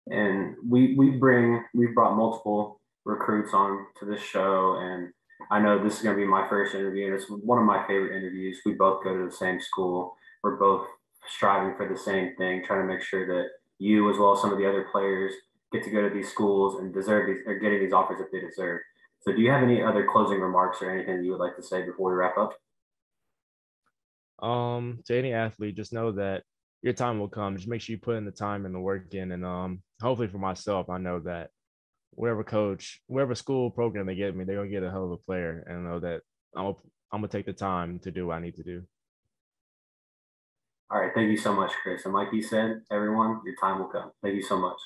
And 0.08 0.56
we 0.68 0.96
we 0.96 1.12
bring 1.12 1.64
we've 1.74 1.96
brought 1.96 2.16
multiple 2.16 2.80
recruits 3.06 3.54
on 3.54 3.88
to 4.00 4.06
this 4.06 4.22
show 4.22 4.78
and 4.80 5.12
I 5.52 5.60
know 5.60 5.84
this 5.84 5.98
is 5.98 6.02
going 6.02 6.16
to 6.16 6.22
be 6.22 6.28
my 6.28 6.48
first 6.48 6.76
interview, 6.76 7.06
and 7.06 7.16
it's 7.16 7.30
one 7.30 7.60
of 7.60 7.66
my 7.66 7.86
favorite 7.88 8.18
interviews. 8.18 8.60
We 8.66 8.74
both 8.74 9.04
go 9.04 9.16
to 9.16 9.26
the 9.26 9.36
same 9.36 9.60
school. 9.60 10.16
We're 10.44 10.56
both 10.58 10.88
striving 11.28 11.76
for 11.76 11.88
the 11.88 11.98
same 11.98 12.36
thing, 12.36 12.64
trying 12.64 12.88
to 12.88 12.94
make 12.94 13.04
sure 13.04 13.26
that 13.28 13.50
you, 13.80 14.10
as 14.12 14.18
well 14.18 14.34
as 14.34 14.42
some 14.42 14.52
of 14.52 14.58
the 14.58 14.68
other 14.68 14.88
players, 14.92 15.34
get 15.72 15.84
to 15.84 15.90
go 15.92 16.08
to 16.08 16.14
these 16.14 16.30
schools 16.30 16.80
and 16.80 16.94
deserve 16.94 17.28
these 17.28 17.40
or 17.46 17.60
getting 17.60 17.80
these 17.80 17.94
offers 17.94 18.20
that 18.20 18.32
they 18.32 18.40
deserve. 18.40 18.82
So, 19.22 19.34
do 19.34 19.42
you 19.42 19.52
have 19.52 19.64
any 19.64 19.82
other 19.82 20.08
closing 20.12 20.40
remarks 20.40 20.82
or 20.82 20.92
anything 20.92 21.24
you 21.24 21.32
would 21.32 21.40
like 21.40 21.56
to 21.58 21.64
say 21.64 21.86
before 21.86 22.12
we 22.12 22.16
wrap 22.16 22.38
up? 22.38 22.54
Um, 24.48 25.00
to 25.06 25.18
any 25.18 25.34
athlete, 25.34 25.76
just 25.76 25.94
know 25.94 26.12
that 26.14 26.44
your 26.82 26.94
time 26.94 27.20
will 27.20 27.30
come. 27.30 27.56
Just 27.56 27.68
make 27.68 27.82
sure 27.82 27.96
you 27.96 28.00
put 28.00 28.16
in 28.16 28.26
the 28.26 28.32
time 28.32 28.66
and 28.66 28.76
the 28.76 28.80
work 28.80 29.14
in, 29.14 29.32
and 29.32 29.46
um, 29.46 29.82
hopefully 30.02 30.28
for 30.28 30.38
myself, 30.38 30.90
I 30.90 30.98
know 30.98 31.20
that 31.22 31.50
wherever 32.16 32.44
coach, 32.44 33.02
wherever 33.08 33.36
school 33.36 33.70
program 33.70 34.06
they 34.06 34.16
get 34.16 34.36
me, 34.36 34.44
they're 34.44 34.58
gonna 34.58 34.70
get 34.70 34.84
a 34.84 34.90
hell 34.90 35.06
of 35.06 35.12
a 35.12 35.18
player, 35.18 35.64
and 35.68 35.84
know 35.84 36.00
that 36.00 36.22
I'm 36.56 36.76
I'm 37.12 37.22
gonna 37.22 37.28
take 37.28 37.46
the 37.46 37.54
time 37.54 38.00
to 38.00 38.12
do 38.12 38.28
what 38.28 38.38
I 38.38 38.42
need 38.42 38.56
to 38.56 38.64
do. 38.64 38.84
All 40.90 41.00
right, 41.00 41.12
thank 41.14 41.32
you 41.32 41.38
so 41.38 41.54
much, 41.54 41.72
Chris. 41.82 42.06
And 42.06 42.14
like 42.14 42.32
you 42.32 42.44
said, 42.44 42.82
everyone, 42.92 43.42
your 43.46 43.56
time 43.56 43.80
will 43.80 43.88
come. 43.88 44.12
Thank 44.22 44.36
you 44.36 44.44
so 44.44 44.58
much. 44.58 44.78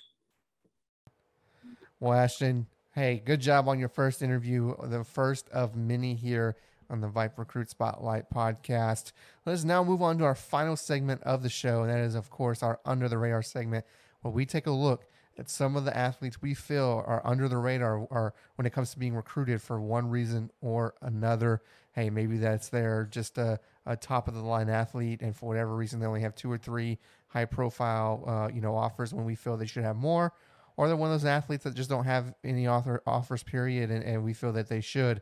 Well, 2.00 2.14
Ashton, 2.14 2.68
hey, 2.94 3.22
good 3.24 3.42
job 3.42 3.68
on 3.68 3.80
your 3.80 3.90
first 3.90 4.22
interview, 4.22 4.74
the 4.84 5.04
first 5.04 5.50
of 5.50 5.76
many 5.76 6.16
here 6.16 6.56
on 6.90 7.02
the 7.02 7.10
VYPE 7.10 7.38
Recruit 7.38 7.70
Spotlight 7.70 8.30
podcast. 8.34 9.12
Let 9.46 9.54
us 9.54 9.64
now 9.66 9.84
move 9.84 10.02
on 10.02 10.18
to 10.20 10.24
our 10.24 10.36
final 10.36 10.78
segment 10.78 11.22
of 11.24 11.44
the 11.44 11.50
show, 11.50 11.82
and 11.84 11.92
that 11.92 12.00
is, 12.00 12.16
of 12.16 12.30
course, 12.30 12.64
our 12.64 12.80
Under 12.86 13.10
the 13.10 13.18
Radar 13.18 13.44
segment, 13.44 13.86
where 14.22 14.34
we 14.34 14.46
take 14.46 14.68
a 14.68 14.72
look 14.72 15.06
at 15.40 15.50
some 15.50 15.76
of 15.76 15.86
the 15.86 15.96
athletes 15.96 16.42
we 16.42 16.54
feel 16.54 17.04
are 17.08 17.22
under 17.26 17.48
the 17.48 17.58
radar 17.58 17.98
or 17.98 18.34
when 18.56 18.66
it 18.66 18.74
comes 18.74 18.92
to 18.92 19.00
being 19.00 19.16
recruited 19.16 19.62
for 19.62 19.80
one 19.80 20.10
reason 20.10 20.52
or 20.62 20.94
another. 21.02 21.62
Hey, 21.94 22.10
maybe 22.10 22.38
that's 22.38 22.70
they're 22.70 23.08
just 23.10 23.38
a, 23.38 23.60
a 23.86 23.96
top 23.96 24.28
of 24.28 24.36
the 24.36 24.42
line 24.42 24.70
athlete, 24.70 25.22
and 25.22 25.36
for 25.36 25.48
whatever 25.48 25.76
reason 25.76 26.00
they 26.00 26.06
only 26.06 26.22
have 26.22 26.36
two 26.36 26.52
or 26.52 26.58
three 26.58 27.00
high 27.30 27.46
profile 27.46 28.24
uh, 28.28 28.54
you 28.54 28.62
know 28.62 28.76
offers 28.76 29.14
when 29.14 29.26
we 29.26 29.36
feel 29.36 29.56
they 29.58 29.66
should 29.66 29.84
have 29.84 29.96
more, 29.96 30.34
or 30.78 30.88
they're 30.88 30.98
one 30.98 31.12
of 31.12 31.20
those 31.20 31.26
athletes 31.26 31.64
that 31.64 31.74
just 31.74 31.90
don't 31.90 32.06
have 32.06 32.34
any 32.44 32.68
author 32.68 33.02
offers 33.08 33.42
period, 33.42 33.90
and, 33.90 34.04
and 34.04 34.24
we 34.24 34.34
feel 34.34 34.52
that 34.52 34.68
they 34.68 34.82
should. 34.82 35.22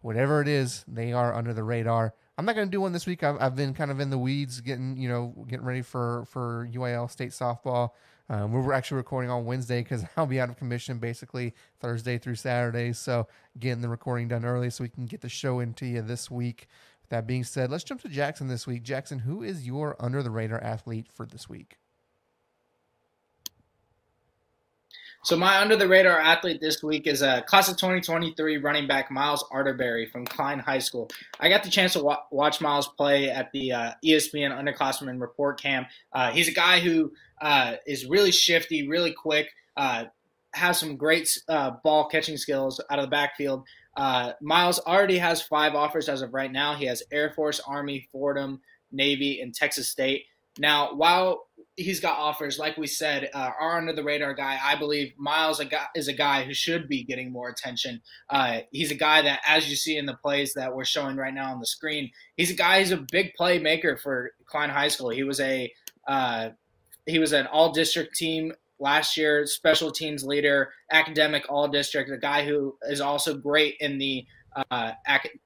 Whatever 0.00 0.40
it 0.40 0.48
is, 0.48 0.84
they 0.86 1.12
are 1.12 1.34
under 1.34 1.52
the 1.52 1.64
radar. 1.64 2.14
I'm 2.38 2.44
not 2.44 2.54
going 2.54 2.68
to 2.68 2.70
do 2.70 2.80
one 2.80 2.92
this 2.92 3.06
week. 3.06 3.22
I've, 3.22 3.40
I've 3.40 3.56
been 3.56 3.74
kind 3.74 3.90
of 3.90 3.98
in 3.98 4.10
the 4.10 4.18
weeds, 4.18 4.60
getting 4.60 4.96
you 4.96 5.08
know 5.08 5.34
getting 5.48 5.66
ready 5.66 5.82
for 5.82 6.24
for 6.30 6.68
UIL 6.72 7.10
state 7.10 7.30
softball. 7.30 7.90
Um, 8.28 8.52
we 8.52 8.60
were 8.60 8.72
actually 8.72 8.96
recording 8.96 9.30
on 9.30 9.44
Wednesday 9.44 9.82
because 9.82 10.04
I'll 10.16 10.26
be 10.26 10.40
out 10.40 10.48
of 10.48 10.56
commission 10.56 10.98
basically 10.98 11.54
Thursday 11.80 12.18
through 12.18 12.34
Saturday. 12.36 12.92
So 12.92 13.28
getting 13.58 13.82
the 13.82 13.88
recording 13.88 14.28
done 14.28 14.44
early 14.44 14.70
so 14.70 14.84
we 14.84 14.88
can 14.88 15.06
get 15.06 15.20
the 15.20 15.28
show 15.28 15.60
into 15.60 15.86
you 15.86 16.02
this 16.02 16.30
week. 16.30 16.66
With 17.02 17.10
that 17.10 17.26
being 17.26 17.44
said, 17.44 17.70
let's 17.70 17.84
jump 17.84 18.02
to 18.02 18.08
Jackson 18.08 18.48
this 18.48 18.66
week. 18.66 18.82
Jackson, 18.82 19.20
who 19.20 19.42
is 19.42 19.66
your 19.66 19.96
under 20.00 20.22
the 20.22 20.30
radar 20.30 20.62
athlete 20.62 21.06
for 21.12 21.24
this 21.24 21.48
week? 21.48 21.78
So 25.26 25.36
my 25.36 25.60
under 25.60 25.74
the 25.74 25.88
radar 25.88 26.20
athlete 26.20 26.60
this 26.60 26.84
week 26.84 27.08
is 27.08 27.20
a 27.20 27.42
class 27.48 27.68
of 27.68 27.76
2023 27.78 28.58
running 28.58 28.86
back 28.86 29.10
Miles 29.10 29.42
Arterberry 29.50 30.08
from 30.08 30.24
Klein 30.24 30.60
High 30.60 30.78
School. 30.78 31.10
I 31.40 31.48
got 31.48 31.64
the 31.64 31.68
chance 31.68 31.94
to 31.94 32.04
wa- 32.04 32.22
watch 32.30 32.60
Miles 32.60 32.86
play 32.86 33.28
at 33.28 33.50
the 33.50 33.72
uh, 33.72 33.92
ESPN 34.04 34.56
Underclassmen 34.56 35.20
Report 35.20 35.60
Camp. 35.60 35.88
Uh, 36.12 36.30
he's 36.30 36.46
a 36.46 36.52
guy 36.52 36.78
who 36.78 37.10
uh, 37.40 37.72
is 37.88 38.06
really 38.06 38.30
shifty, 38.30 38.86
really 38.86 39.12
quick, 39.12 39.48
uh, 39.76 40.04
has 40.54 40.78
some 40.78 40.96
great 40.96 41.28
uh, 41.48 41.72
ball 41.82 42.08
catching 42.08 42.36
skills 42.36 42.80
out 42.88 43.00
of 43.00 43.06
the 43.06 43.10
backfield. 43.10 43.66
Uh, 43.96 44.30
Miles 44.40 44.78
already 44.78 45.18
has 45.18 45.42
five 45.42 45.74
offers 45.74 46.08
as 46.08 46.22
of 46.22 46.34
right 46.34 46.52
now. 46.52 46.76
He 46.76 46.86
has 46.86 47.02
Air 47.10 47.32
Force, 47.32 47.58
Army, 47.66 48.06
Fordham, 48.12 48.60
Navy, 48.92 49.40
and 49.40 49.52
Texas 49.52 49.88
State. 49.88 50.22
Now, 50.56 50.94
while 50.94 51.48
he's 51.76 52.00
got 52.00 52.18
offers, 52.18 52.58
like 52.58 52.76
we 52.76 52.86
said, 52.86 53.30
uh, 53.34 53.50
our 53.60 53.76
under 53.76 53.92
the 53.92 54.02
radar 54.02 54.34
guy, 54.34 54.58
I 54.62 54.76
believe 54.76 55.12
Miles 55.18 55.62
is 55.94 56.08
a 56.08 56.12
guy 56.12 56.44
who 56.44 56.54
should 56.54 56.88
be 56.88 57.04
getting 57.04 57.30
more 57.30 57.48
attention. 57.48 58.00
Uh, 58.30 58.60
he's 58.72 58.90
a 58.90 58.96
guy 58.96 59.22
that, 59.22 59.40
as 59.46 59.68
you 59.68 59.76
see 59.76 59.96
in 59.96 60.06
the 60.06 60.14
plays 60.14 60.54
that 60.54 60.74
we're 60.74 60.84
showing 60.84 61.16
right 61.16 61.34
now 61.34 61.52
on 61.52 61.60
the 61.60 61.66
screen, 61.66 62.10
he's 62.36 62.50
a 62.50 62.54
guy 62.54 62.80
who's 62.80 62.92
a 62.92 63.06
big 63.12 63.32
playmaker 63.38 64.00
for 64.00 64.32
Klein 64.46 64.70
High 64.70 64.88
School. 64.88 65.10
He 65.10 65.22
was 65.22 65.38
a 65.40 65.72
uh, 66.08 66.50
he 67.04 67.18
was 67.18 67.32
an 67.32 67.46
all 67.46 67.72
district 67.72 68.16
team 68.16 68.52
last 68.78 69.16
year, 69.16 69.46
special 69.46 69.90
teams 69.90 70.24
leader, 70.24 70.72
academic 70.90 71.44
all 71.48 71.68
district, 71.68 72.10
a 72.10 72.16
guy 72.16 72.44
who 72.44 72.76
is 72.88 73.00
also 73.00 73.36
great 73.36 73.76
in 73.80 73.98
the 73.98 74.26
uh, 74.70 74.92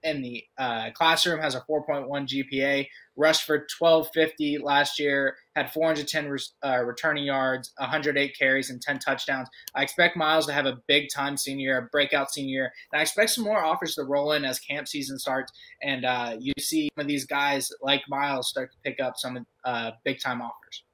in 0.03 0.23
the 0.23 0.45
uh, 0.59 0.91
classroom, 0.95 1.41
has 1.41 1.55
a 1.55 1.65
4.1 1.69 2.09
GPA, 2.09 2.87
rushed 3.17 3.45
for 3.45 3.67
1250 3.79 4.59
last 4.59 4.99
year, 4.99 5.37
had 5.57 5.73
410 5.73 6.39
uh, 6.65 6.83
returning 6.85 7.25
yards, 7.25 7.73
108 7.79 8.39
carries, 8.39 8.71
and 8.71 8.81
10 8.81 8.99
touchdowns. 9.01 9.49
I 9.75 9.83
expect 9.83 10.17
Miles 10.17 10.47
to 10.47 10.53
have 10.53 10.67
a 10.67 10.79
big 10.87 11.09
time 11.13 11.37
senior, 11.37 11.79
a 11.79 11.83
breakout 11.83 12.33
senior, 12.33 12.73
and 12.93 12.99
I 12.99 13.03
expect 13.03 13.31
some 13.31 13.45
more 13.45 13.63
offers 13.63 13.95
to 13.97 14.05
roll 14.05 14.33
in 14.33 14.45
as 14.45 14.59
camp 14.59 14.89
season 14.89 15.19
starts, 15.19 15.53
and 15.83 16.05
uh, 16.05 16.37
you 16.39 16.53
see 16.59 16.91
some 16.95 17.03
of 17.03 17.09
these 17.09 17.27
guys 17.27 17.71
like 17.83 18.03
Miles 18.09 18.49
start 18.49 18.73
to 18.73 18.79
pick 18.85 19.01
up 19.01 19.15
some 19.17 19.47
uh, 19.65 19.93
big 20.05 20.21
time 20.21 20.41
offers. 20.41 20.85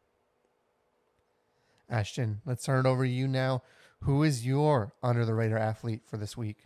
Ashton, 1.88 2.40
let's 2.44 2.64
turn 2.64 2.84
it 2.84 2.88
over 2.88 3.04
to 3.04 3.10
you 3.10 3.28
now. 3.28 3.62
Who 4.00 4.22
is 4.22 4.46
your 4.46 4.92
under 5.02 5.24
the 5.24 5.34
radar 5.34 5.58
athlete 5.58 6.02
for 6.04 6.16
this 6.16 6.36
week? 6.36 6.65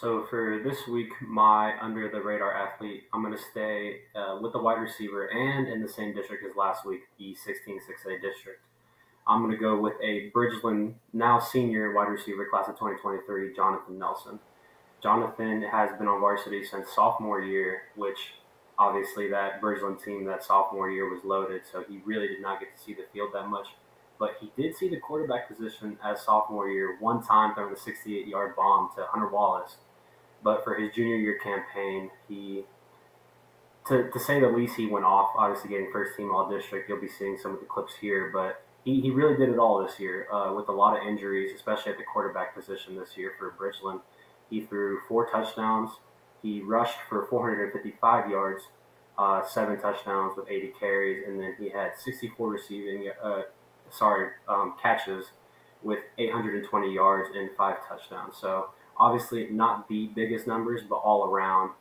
So 0.00 0.24
for 0.30 0.60
this 0.62 0.86
week, 0.86 1.10
my 1.20 1.74
under 1.80 2.08
the 2.08 2.20
radar 2.20 2.54
athlete, 2.54 3.04
I'm 3.12 3.20
going 3.20 3.36
to 3.36 3.42
stay 3.50 4.02
uh, 4.14 4.38
with 4.40 4.52
the 4.52 4.60
wide 4.60 4.80
receiver 4.80 5.26
and 5.26 5.66
in 5.66 5.82
the 5.82 5.88
same 5.88 6.14
district 6.14 6.44
as 6.48 6.54
last 6.54 6.86
week, 6.86 7.00
the 7.18 7.34
16 7.34 7.80
6A 7.80 8.22
district. 8.22 8.60
I'm 9.26 9.40
going 9.42 9.50
to 9.50 9.58
go 9.58 9.80
with 9.80 9.94
a 10.00 10.30
Bridgeland, 10.30 10.94
now 11.12 11.40
senior 11.40 11.92
wide 11.94 12.10
receiver, 12.10 12.46
class 12.48 12.68
of 12.68 12.74
2023, 12.74 13.56
Jonathan 13.56 13.98
Nelson. 13.98 14.38
Jonathan 15.02 15.62
has 15.62 15.90
been 15.98 16.06
on 16.06 16.20
varsity 16.20 16.64
since 16.64 16.94
sophomore 16.94 17.42
year, 17.42 17.82
which 17.96 18.34
obviously 18.78 19.28
that 19.30 19.60
Bridgeland 19.60 20.00
team 20.04 20.24
that 20.26 20.44
sophomore 20.44 20.92
year 20.92 21.12
was 21.12 21.24
loaded, 21.24 21.62
so 21.70 21.82
he 21.88 21.98
really 22.04 22.28
did 22.28 22.40
not 22.40 22.60
get 22.60 22.68
to 22.76 22.80
see 22.80 22.94
the 22.94 23.06
field 23.12 23.30
that 23.34 23.48
much. 23.48 23.66
But 24.20 24.36
he 24.40 24.52
did 24.56 24.76
see 24.76 24.88
the 24.88 25.00
quarterback 25.00 25.48
position 25.48 25.98
as 26.04 26.22
sophomore 26.22 26.68
year 26.68 26.98
one 27.00 27.20
time 27.20 27.56
throwing 27.56 27.74
a 27.74 27.76
68 27.76 28.28
yard 28.28 28.54
bomb 28.54 28.90
to 28.94 29.04
Hunter 29.10 29.28
Wallace. 29.28 29.78
But 30.42 30.64
for 30.64 30.74
his 30.74 30.94
junior 30.94 31.16
year 31.16 31.38
campaign, 31.42 32.10
he, 32.28 32.64
to, 33.88 34.10
to 34.10 34.20
say 34.20 34.40
the 34.40 34.48
least, 34.48 34.76
he 34.76 34.86
went 34.86 35.04
off, 35.04 35.30
obviously 35.36 35.70
getting 35.70 35.90
first 35.92 36.16
team 36.16 36.30
all 36.30 36.48
district. 36.48 36.88
You'll 36.88 37.00
be 37.00 37.08
seeing 37.08 37.38
some 37.38 37.54
of 37.54 37.60
the 37.60 37.66
clips 37.66 37.94
here, 38.00 38.30
but 38.32 38.62
he, 38.84 39.00
he 39.00 39.10
really 39.10 39.36
did 39.36 39.48
it 39.48 39.58
all 39.58 39.84
this 39.84 39.98
year 39.98 40.32
uh, 40.32 40.52
with 40.54 40.68
a 40.68 40.72
lot 40.72 40.96
of 40.96 41.06
injuries, 41.06 41.52
especially 41.54 41.92
at 41.92 41.98
the 41.98 42.04
quarterback 42.04 42.54
position 42.54 42.96
this 42.96 43.16
year 43.16 43.32
for 43.38 43.52
Bridgeland. 43.52 44.00
He 44.48 44.62
threw 44.62 45.00
four 45.08 45.28
touchdowns, 45.30 45.90
he 46.42 46.62
rushed 46.62 46.98
for 47.08 47.26
455 47.26 48.30
yards, 48.30 48.62
uh, 49.18 49.44
seven 49.44 49.78
touchdowns 49.80 50.36
with 50.36 50.48
80 50.48 50.72
carries, 50.78 51.26
and 51.26 51.40
then 51.40 51.54
he 51.58 51.68
had 51.68 51.92
64 51.98 52.48
receiving, 52.48 53.10
uh, 53.22 53.42
sorry, 53.90 54.30
um, 54.48 54.74
catches 54.80 55.26
with 55.82 55.98
820 56.16 56.92
yards 56.92 57.28
and 57.34 57.50
five 57.56 57.76
touchdowns. 57.88 58.36
So 58.40 58.70
obviously 58.98 59.48
not 59.50 59.88
the 59.88 60.10
biggest 60.14 60.46
numbers, 60.46 60.82
but 60.88 60.96
all 60.96 61.24
around, 61.24 61.72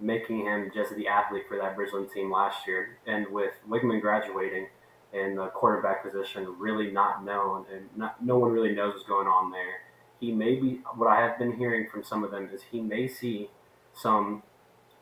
making 0.00 0.44
him 0.44 0.70
just 0.74 0.94
the 0.94 1.08
athlete 1.08 1.44
for 1.48 1.56
that 1.56 1.76
Bridgeland 1.76 2.12
team 2.12 2.30
last 2.30 2.66
year. 2.66 2.98
And 3.06 3.26
with 3.28 3.52
Wigman 3.68 4.00
graduating 4.00 4.66
and 5.12 5.38
the 5.38 5.46
quarterback 5.46 6.04
position 6.04 6.54
really 6.58 6.90
not 6.90 7.24
known, 7.24 7.64
and 7.72 7.88
not, 7.96 8.22
no 8.24 8.38
one 8.38 8.52
really 8.52 8.74
knows 8.74 8.94
what's 8.94 9.06
going 9.06 9.26
on 9.26 9.50
there. 9.50 9.80
He 10.20 10.32
may 10.32 10.56
be, 10.56 10.80
what 10.96 11.08
I 11.08 11.20
have 11.20 11.38
been 11.38 11.52
hearing 11.52 11.88
from 11.90 12.02
some 12.02 12.24
of 12.24 12.30
them 12.30 12.48
is 12.52 12.62
he 12.70 12.80
may 12.80 13.08
see 13.08 13.50
some 13.94 14.42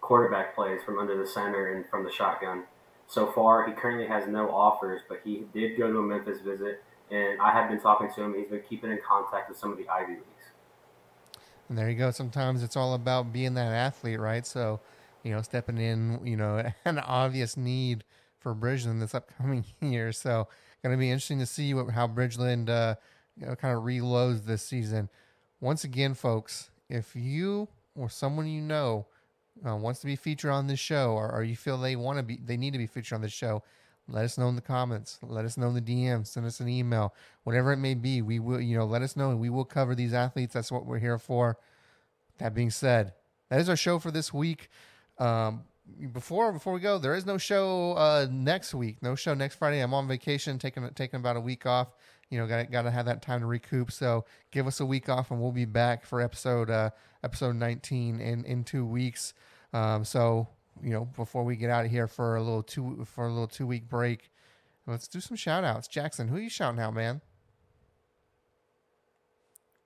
quarterback 0.00 0.54
plays 0.54 0.80
from 0.84 0.98
under 0.98 1.16
the 1.16 1.26
center 1.26 1.74
and 1.74 1.84
from 1.88 2.04
the 2.04 2.10
shotgun. 2.10 2.64
So 3.06 3.30
far, 3.32 3.66
he 3.66 3.72
currently 3.72 4.06
has 4.06 4.26
no 4.28 4.50
offers, 4.50 5.02
but 5.08 5.20
he 5.24 5.44
did 5.52 5.76
go 5.78 5.90
to 5.90 5.98
a 5.98 6.02
Memphis 6.02 6.40
visit, 6.40 6.82
and 7.10 7.40
I 7.40 7.52
have 7.52 7.68
been 7.68 7.80
talking 7.80 8.10
to 8.14 8.22
him. 8.22 8.34
He's 8.34 8.48
been 8.48 8.62
keeping 8.68 8.90
in 8.90 8.98
contact 9.06 9.48
with 9.48 9.58
some 9.58 9.72
of 9.72 9.78
the 9.78 9.88
Ivy 9.88 10.12
Leagues. 10.12 10.24
And 11.68 11.78
there 11.78 11.90
you 11.90 11.96
go. 11.96 12.10
Sometimes 12.10 12.62
it's 12.62 12.76
all 12.76 12.94
about 12.94 13.32
being 13.32 13.54
that 13.54 13.72
athlete, 13.72 14.20
right? 14.20 14.46
So, 14.46 14.80
you 15.22 15.32
know, 15.32 15.42
stepping 15.42 15.78
in, 15.78 16.20
you 16.24 16.36
know, 16.36 16.70
an 16.84 16.98
obvious 16.98 17.56
need 17.56 18.04
for 18.38 18.54
Bridgeland 18.54 19.00
this 19.00 19.14
upcoming 19.14 19.64
year. 19.80 20.12
So, 20.12 20.48
going 20.82 20.94
to 20.94 21.00
be 21.00 21.10
interesting 21.10 21.38
to 21.38 21.46
see 21.46 21.72
what, 21.72 21.90
how 21.90 22.06
Bridgeland, 22.06 22.68
uh, 22.68 22.94
you 23.36 23.46
know, 23.46 23.56
kind 23.56 23.76
of 23.76 23.82
reloads 23.82 24.44
this 24.44 24.62
season. 24.62 25.08
Once 25.60 25.82
again, 25.82 26.12
folks, 26.12 26.70
if 26.90 27.16
you 27.16 27.68
or 27.96 28.10
someone 28.10 28.46
you 28.46 28.60
know 28.60 29.06
uh, 29.66 29.74
wants 29.76 30.00
to 30.00 30.06
be 30.06 30.16
featured 30.16 30.50
on 30.50 30.66
this 30.66 30.78
show, 30.78 31.12
or, 31.12 31.32
or 31.32 31.42
you 31.42 31.56
feel 31.56 31.78
they 31.78 31.96
want 31.96 32.18
to 32.18 32.22
be, 32.22 32.38
they 32.44 32.56
need 32.56 32.72
to 32.72 32.78
be 32.78 32.86
featured 32.86 33.16
on 33.16 33.22
this 33.22 33.32
show, 33.32 33.62
let 34.08 34.24
us 34.24 34.36
know 34.36 34.48
in 34.48 34.54
the 34.54 34.60
comments. 34.60 35.18
Let 35.22 35.44
us 35.44 35.56
know 35.56 35.68
in 35.68 35.74
the 35.74 35.80
DM. 35.80 36.26
Send 36.26 36.46
us 36.46 36.60
an 36.60 36.68
email, 36.68 37.14
whatever 37.44 37.72
it 37.72 37.78
may 37.78 37.94
be. 37.94 38.20
We 38.20 38.38
will, 38.38 38.60
you 38.60 38.76
know, 38.76 38.84
let 38.84 39.02
us 39.02 39.16
know, 39.16 39.30
and 39.30 39.40
we 39.40 39.50
will 39.50 39.64
cover 39.64 39.94
these 39.94 40.12
athletes. 40.12 40.52
That's 40.52 40.70
what 40.70 40.84
we're 40.84 40.98
here 40.98 41.18
for. 41.18 41.58
That 42.38 42.54
being 42.54 42.70
said, 42.70 43.14
that 43.48 43.60
is 43.60 43.68
our 43.68 43.76
show 43.76 43.98
for 43.98 44.10
this 44.10 44.32
week. 44.32 44.68
Um, 45.18 45.64
before 46.12 46.52
before 46.52 46.72
we 46.72 46.80
go, 46.80 46.98
there 46.98 47.14
is 47.14 47.24
no 47.24 47.38
show 47.38 47.92
uh, 47.92 48.26
next 48.30 48.74
week. 48.74 49.02
No 49.02 49.14
show 49.14 49.34
next 49.34 49.56
Friday. 49.56 49.80
I'm 49.80 49.94
on 49.94 50.08
vacation, 50.08 50.58
taking 50.58 50.88
taking 50.94 51.20
about 51.20 51.36
a 51.36 51.40
week 51.40 51.64
off. 51.64 51.88
You 52.30 52.38
know, 52.38 52.46
got 52.46 52.70
got 52.70 52.82
to 52.82 52.90
have 52.90 53.06
that 53.06 53.22
time 53.22 53.40
to 53.40 53.46
recoup. 53.46 53.92
So 53.92 54.24
give 54.50 54.66
us 54.66 54.80
a 54.80 54.86
week 54.86 55.08
off, 55.08 55.30
and 55.30 55.40
we'll 55.40 55.52
be 55.52 55.66
back 55.66 56.04
for 56.04 56.20
episode 56.20 56.68
uh, 56.68 56.90
episode 57.22 57.56
19 57.56 58.20
in 58.20 58.44
in 58.44 58.64
two 58.64 58.84
weeks. 58.84 59.34
Um, 59.72 60.04
so 60.04 60.48
you 60.82 60.90
know, 60.90 61.04
before 61.04 61.44
we 61.44 61.56
get 61.56 61.70
out 61.70 61.84
of 61.84 61.90
here 61.90 62.06
for 62.06 62.36
a 62.36 62.42
little 62.42 62.62
two 62.62 63.04
for 63.04 63.26
a 63.26 63.30
little 63.30 63.48
two 63.48 63.66
week 63.66 63.88
break, 63.88 64.30
let's 64.86 65.08
do 65.08 65.20
some 65.20 65.36
shout 65.36 65.64
outs. 65.64 65.88
Jackson, 65.88 66.28
who 66.28 66.36
are 66.36 66.40
you 66.40 66.50
shouting 66.50 66.80
out, 66.80 66.94
man? 66.94 67.20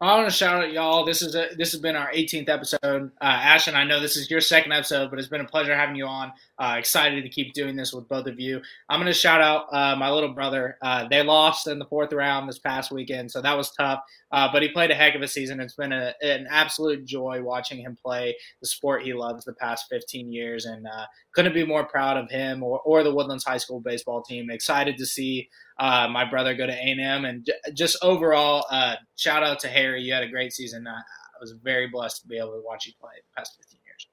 I 0.00 0.14
want 0.14 0.30
to 0.30 0.34
shout 0.34 0.62
out 0.62 0.72
y'all. 0.72 1.04
This 1.04 1.22
is 1.22 1.34
a, 1.34 1.48
this 1.56 1.72
has 1.72 1.80
been 1.80 1.96
our 1.96 2.12
18th 2.12 2.48
episode. 2.48 3.10
Uh, 3.20 3.24
Ashton, 3.24 3.74
I 3.74 3.82
know 3.82 3.98
this 3.98 4.16
is 4.16 4.30
your 4.30 4.40
second 4.40 4.70
episode, 4.70 5.10
but 5.10 5.18
it's 5.18 5.26
been 5.26 5.40
a 5.40 5.44
pleasure 5.44 5.74
having 5.74 5.96
you 5.96 6.06
on. 6.06 6.32
Uh, 6.56 6.76
excited 6.78 7.24
to 7.24 7.28
keep 7.28 7.52
doing 7.52 7.74
this 7.74 7.92
with 7.92 8.08
both 8.08 8.28
of 8.28 8.38
you. 8.38 8.62
I'm 8.88 9.00
going 9.00 9.12
to 9.12 9.12
shout 9.12 9.40
out 9.40 9.66
uh, 9.72 9.96
my 9.96 10.08
little 10.08 10.32
brother. 10.32 10.78
Uh, 10.82 11.08
they 11.08 11.24
lost 11.24 11.66
in 11.66 11.80
the 11.80 11.84
fourth 11.86 12.12
round 12.12 12.48
this 12.48 12.60
past 12.60 12.92
weekend, 12.92 13.28
so 13.32 13.42
that 13.42 13.56
was 13.56 13.72
tough. 13.72 14.00
Uh, 14.30 14.48
but 14.52 14.62
he 14.62 14.68
played 14.68 14.92
a 14.92 14.94
heck 14.94 15.16
of 15.16 15.22
a 15.22 15.26
season. 15.26 15.58
It's 15.58 15.74
been 15.74 15.92
a, 15.92 16.14
an 16.22 16.46
absolute 16.48 17.04
joy 17.04 17.42
watching 17.42 17.80
him 17.80 17.98
play 18.00 18.36
the 18.60 18.68
sport 18.68 19.02
he 19.02 19.14
loves 19.14 19.44
the 19.44 19.54
past 19.54 19.86
15 19.90 20.30
years, 20.30 20.66
and 20.66 20.86
uh, 20.86 21.06
couldn't 21.38 21.54
be 21.54 21.64
more 21.64 21.84
proud 21.84 22.16
of 22.16 22.28
him 22.28 22.64
or, 22.64 22.80
or 22.80 23.04
the 23.04 23.14
Woodlands 23.14 23.44
High 23.44 23.58
School 23.58 23.78
baseball 23.78 24.20
team. 24.20 24.50
Excited 24.50 24.96
to 24.96 25.06
see 25.06 25.48
uh, 25.78 26.08
my 26.10 26.28
brother 26.28 26.52
go 26.52 26.66
to 26.66 26.72
A&M, 26.72 27.24
and 27.24 27.44
j- 27.44 27.52
just 27.74 27.96
overall, 28.02 28.66
uh, 28.72 28.96
shout 29.14 29.44
out 29.44 29.60
to 29.60 29.68
Harry. 29.68 30.02
You 30.02 30.12
had 30.14 30.24
a 30.24 30.28
great 30.28 30.52
season. 30.52 30.88
I, 30.88 30.96
I 30.96 31.38
was 31.40 31.52
very 31.62 31.86
blessed 31.86 32.22
to 32.22 32.26
be 32.26 32.38
able 32.38 32.54
to 32.54 32.62
watch 32.64 32.88
you 32.88 32.92
play 33.00 33.12
the 33.14 33.36
past 33.36 33.56
15 33.56 33.78
years. 33.86 34.08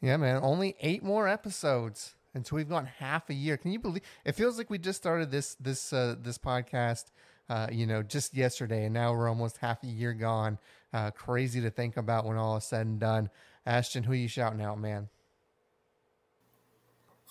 Yeah, 0.00 0.16
man. 0.16 0.40
Only 0.42 0.74
eight 0.80 1.02
more 1.02 1.28
episodes 1.28 2.14
until 2.32 2.56
we've 2.56 2.70
gone 2.70 2.86
half 2.86 3.28
a 3.28 3.34
year. 3.34 3.58
Can 3.58 3.70
you 3.70 3.78
believe? 3.78 4.02
It 4.24 4.32
feels 4.32 4.56
like 4.56 4.70
we 4.70 4.78
just 4.78 4.96
started 4.96 5.30
this 5.30 5.56
this 5.56 5.92
uh, 5.92 6.16
this 6.18 6.38
podcast, 6.38 7.10
uh, 7.50 7.66
you 7.70 7.86
know, 7.86 8.02
just 8.02 8.34
yesterday, 8.34 8.86
and 8.86 8.94
now 8.94 9.12
we're 9.12 9.28
almost 9.28 9.58
half 9.58 9.82
a 9.82 9.86
year 9.86 10.14
gone. 10.14 10.56
Uh, 10.94 11.10
crazy 11.10 11.60
to 11.60 11.68
think 11.68 11.98
about 11.98 12.24
when 12.24 12.38
all 12.38 12.56
is 12.56 12.64
said 12.64 12.86
and 12.86 12.98
done. 12.98 13.28
Ashton, 13.66 14.04
who 14.04 14.14
you 14.14 14.28
shouting 14.28 14.62
out, 14.62 14.80
man? 14.80 15.10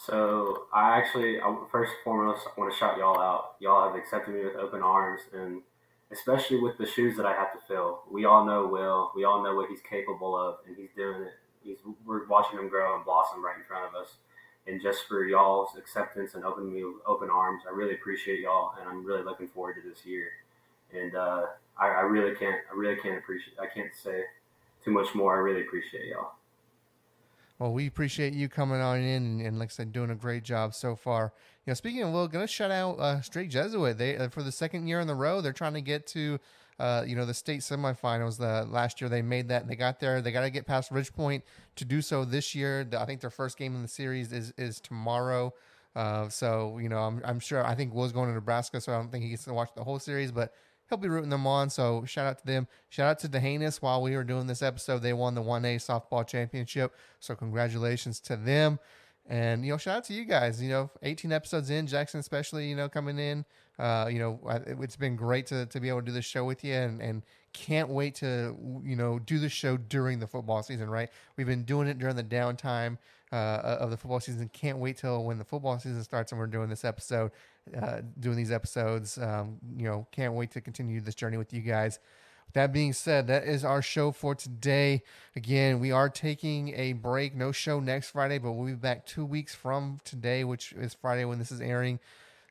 So 0.05 0.65
I 0.73 0.97
actually, 0.97 1.37
first 1.71 1.91
and 1.91 2.03
foremost, 2.03 2.45
I 2.45 2.59
want 2.59 2.73
to 2.73 2.77
shout 2.77 2.97
y'all 2.97 3.19
out. 3.19 3.55
Y'all 3.59 3.87
have 3.87 3.97
accepted 3.97 4.33
me 4.33 4.43
with 4.43 4.55
open 4.55 4.81
arms, 4.81 5.21
and 5.33 5.61
especially 6.11 6.59
with 6.59 6.77
the 6.77 6.85
shoes 6.85 7.15
that 7.15 7.25
I 7.25 7.33
have 7.33 7.53
to 7.53 7.59
fill. 7.67 8.01
We 8.11 8.25
all 8.25 8.45
know 8.45 8.67
Will. 8.67 9.11
We 9.15 9.23
all 9.23 9.41
know 9.41 9.55
what 9.55 9.69
he's 9.69 9.79
capable 9.89 10.35
of, 10.35 10.57
and 10.67 10.75
he's 10.75 10.89
doing 10.97 11.21
it. 11.21 11.33
He's 11.63 11.77
we're 12.05 12.27
watching 12.27 12.59
him 12.59 12.67
grow 12.67 12.97
and 12.97 13.05
blossom 13.05 13.43
right 13.43 13.57
in 13.57 13.63
front 13.63 13.85
of 13.85 13.95
us. 13.95 14.15
And 14.67 14.81
just 14.81 15.07
for 15.07 15.23
y'all's 15.23 15.77
acceptance 15.77 16.35
and 16.35 16.43
opening 16.43 16.73
me 16.73 16.83
open 17.07 17.29
arms, 17.29 17.63
I 17.65 17.73
really 17.73 17.93
appreciate 17.93 18.41
y'all, 18.41 18.73
and 18.79 18.89
I'm 18.89 19.05
really 19.05 19.23
looking 19.23 19.47
forward 19.47 19.75
to 19.81 19.89
this 19.89 20.05
year. 20.05 20.27
And 20.93 21.15
uh, 21.15 21.43
I, 21.77 21.87
I 21.87 22.01
really 22.01 22.35
can't, 22.35 22.59
I 22.69 22.75
really 22.75 22.97
can't 22.97 23.17
appreciate. 23.17 23.57
I 23.57 23.67
can't 23.73 23.91
say 23.95 24.23
too 24.83 24.91
much 24.91 25.15
more. 25.15 25.35
I 25.35 25.39
really 25.39 25.61
appreciate 25.61 26.07
y'all. 26.07 26.33
Well, 27.59 27.71
we 27.71 27.87
appreciate 27.87 28.33
you 28.33 28.49
coming 28.49 28.81
on 28.81 28.97
in 28.97 29.23
and, 29.23 29.41
and, 29.41 29.59
like 29.59 29.69
I 29.69 29.71
said, 29.71 29.93
doing 29.93 30.09
a 30.09 30.15
great 30.15 30.43
job 30.43 30.73
so 30.73 30.95
far. 30.95 31.33
You 31.65 31.71
know, 31.71 31.75
speaking 31.75 32.01
of 32.01 32.11
Will, 32.11 32.27
gonna 32.27 32.47
shut 32.47 32.71
out 32.71 32.99
uh, 32.99 33.21
Strake 33.21 33.49
Jesuit. 33.49 33.97
They 33.97 34.17
uh, 34.17 34.29
for 34.29 34.43
the 34.43 34.51
second 34.51 34.87
year 34.87 34.99
in 34.99 35.07
the 35.07 35.15
row, 35.15 35.39
they're 35.39 35.53
trying 35.53 35.75
to 35.75 35.81
get 35.81 36.07
to, 36.07 36.39
uh, 36.79 37.03
you 37.07 37.15
know, 37.15 37.25
the 37.25 37.33
state 37.33 37.61
semifinals. 37.61 38.37
The 38.37 38.67
last 38.69 38.99
year 38.99 39.09
they 39.09 39.21
made 39.21 39.47
that, 39.49 39.67
they 39.67 39.75
got 39.75 39.99
there. 39.99 40.21
They 40.21 40.31
got 40.31 40.41
to 40.41 40.49
get 40.49 40.65
past 40.65 40.91
Ridgepoint 40.91 41.43
to 41.75 41.85
do 41.85 42.01
so 42.01 42.25
this 42.25 42.55
year. 42.55 42.87
I 42.97 43.05
think 43.05 43.21
their 43.21 43.29
first 43.29 43.57
game 43.57 43.75
in 43.75 43.81
the 43.81 43.87
series 43.87 44.33
is 44.33 44.53
is 44.57 44.79
tomorrow. 44.79 45.53
Uh, 45.95 46.27
so 46.29 46.79
you 46.79 46.89
know, 46.89 46.97
I'm 46.97 47.21
I'm 47.23 47.39
sure. 47.39 47.65
I 47.65 47.75
think 47.75 47.93
Will's 47.93 48.11
going 48.11 48.29
to 48.29 48.33
Nebraska, 48.33 48.81
so 48.81 48.91
I 48.91 48.97
don't 48.97 49.11
think 49.11 49.23
he 49.23 49.29
gets 49.29 49.43
to 49.45 49.53
watch 49.53 49.69
the 49.75 49.83
whole 49.83 49.99
series, 49.99 50.31
but 50.31 50.53
he'll 50.93 51.01
be 51.01 51.09
rooting 51.09 51.31
them 51.31 51.47
on. 51.47 51.69
So 51.71 52.05
shout 52.05 52.27
out 52.27 52.37
to 52.39 52.45
them. 52.45 52.67
Shout 52.89 53.09
out 53.09 53.19
to 53.19 53.27
D'Hanis. 53.27 53.81
While 53.81 54.03
we 54.03 54.15
were 54.15 54.23
doing 54.23 54.45
this 54.45 54.61
episode, 54.61 54.99
they 54.99 55.13
won 55.13 55.33
the 55.33 55.41
1A 55.41 55.77
softball 55.77 56.25
championship. 56.25 56.93
So 57.19 57.35
congratulations 57.35 58.19
to 58.21 58.35
them. 58.35 58.79
And, 59.27 59.65
you 59.65 59.71
know, 59.71 59.77
shout 59.77 59.97
out 59.97 60.03
to 60.05 60.13
you 60.13 60.25
guys. 60.25 60.61
You 60.61 60.69
know, 60.69 60.91
18 61.01 61.31
episodes 61.31 61.69
in, 61.71 61.87
Jackson 61.87 62.19
especially, 62.19 62.69
you 62.69 62.75
know, 62.75 62.89
coming 62.89 63.17
in. 63.17 63.43
Uh, 63.79 64.07
you 64.11 64.19
know, 64.19 64.39
it's 64.81 64.95
been 64.95 65.15
great 65.15 65.47
to, 65.47 65.65
to 65.65 65.79
be 65.79 65.89
able 65.89 66.01
to 66.01 66.05
do 66.05 66.11
this 66.11 66.25
show 66.25 66.45
with 66.45 66.63
you 66.63 66.73
and, 66.73 67.01
and 67.01 67.23
can't 67.53 67.89
wait 67.89 68.15
to, 68.15 68.55
you 68.83 68.95
know, 68.95 69.19
do 69.19 69.39
the 69.39 69.49
show 69.49 69.77
during 69.77 70.19
the 70.19 70.27
football 70.27 70.63
season, 70.63 70.89
right? 70.89 71.09
We've 71.37 71.47
been 71.47 71.63
doing 71.63 71.87
it 71.87 71.97
during 71.97 72.15
the 72.15 72.23
downtime 72.23 72.97
uh, 73.31 73.77
of 73.79 73.91
the 73.91 73.97
football 73.97 74.19
season. 74.19 74.49
Can't 74.51 74.79
wait 74.79 74.97
till 74.97 75.23
when 75.23 75.37
the 75.37 75.43
football 75.43 75.77
season 75.79 76.03
starts 76.03 76.31
and 76.31 76.39
we're 76.39 76.47
doing 76.47 76.69
this 76.69 76.83
episode, 76.83 77.31
uh, 77.79 78.01
doing 78.19 78.35
these 78.35 78.51
episodes. 78.51 79.17
Um, 79.17 79.57
you 79.77 79.85
know, 79.85 80.07
can't 80.11 80.33
wait 80.33 80.51
to 80.51 80.61
continue 80.61 80.99
this 80.99 81.15
journey 81.15 81.37
with 81.37 81.53
you 81.53 81.61
guys. 81.61 81.99
That 82.53 82.71
being 82.71 82.93
said, 82.93 83.27
that 83.27 83.45
is 83.45 83.63
our 83.65 83.81
show 83.81 84.11
for 84.11 84.35
today. 84.35 85.01
Again, 85.35 85.79
we 85.79 85.91
are 85.91 86.09
taking 86.09 86.69
a 86.75 86.93
break. 86.93 87.33
No 87.33 87.51
show 87.51 87.79
next 87.79 88.11
Friday, 88.11 88.37
but 88.37 88.51
we'll 88.51 88.67
be 88.67 88.73
back 88.73 89.07
two 89.07 89.25
weeks 89.25 89.55
from 89.55 89.99
today, 90.03 90.43
which 90.43 90.71
is 90.73 90.93
Friday 90.93 91.25
when 91.25 91.39
this 91.39 91.51
is 91.51 91.61
airing. 91.61 91.99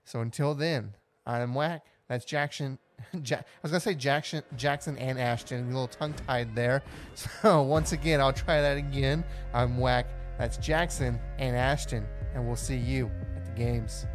So 0.05 0.21
until 0.21 0.55
then, 0.55 0.95
I'm 1.25 1.55
Whack. 1.55 1.85
That's 2.09 2.25
Jackson. 2.25 2.79
Ja- 3.25 3.37
I 3.39 3.45
was 3.63 3.71
gonna 3.73 3.81
say 3.81 3.95
Jackson, 3.95 4.43
Jackson 4.57 4.97
and 4.99 5.19
Ashton. 5.19 5.65
A 5.65 5.67
little 5.67 5.89
tongue 5.89 6.15
tied 6.27 6.55
there. 6.55 6.83
So 7.43 7.63
once 7.63 7.93
again, 7.93 8.21
I'll 8.21 8.33
try 8.33 8.61
that 8.61 8.77
again. 8.77 9.25
I'm 9.53 9.79
Whack. 9.79 10.07
That's 10.39 10.57
Jackson 10.57 11.19
and 11.39 11.55
Ashton, 11.57 12.07
and 12.35 12.47
we'll 12.47 12.57
see 12.57 12.77
you 12.77 13.11
at 13.37 13.45
the 13.45 13.53
games. 13.53 14.07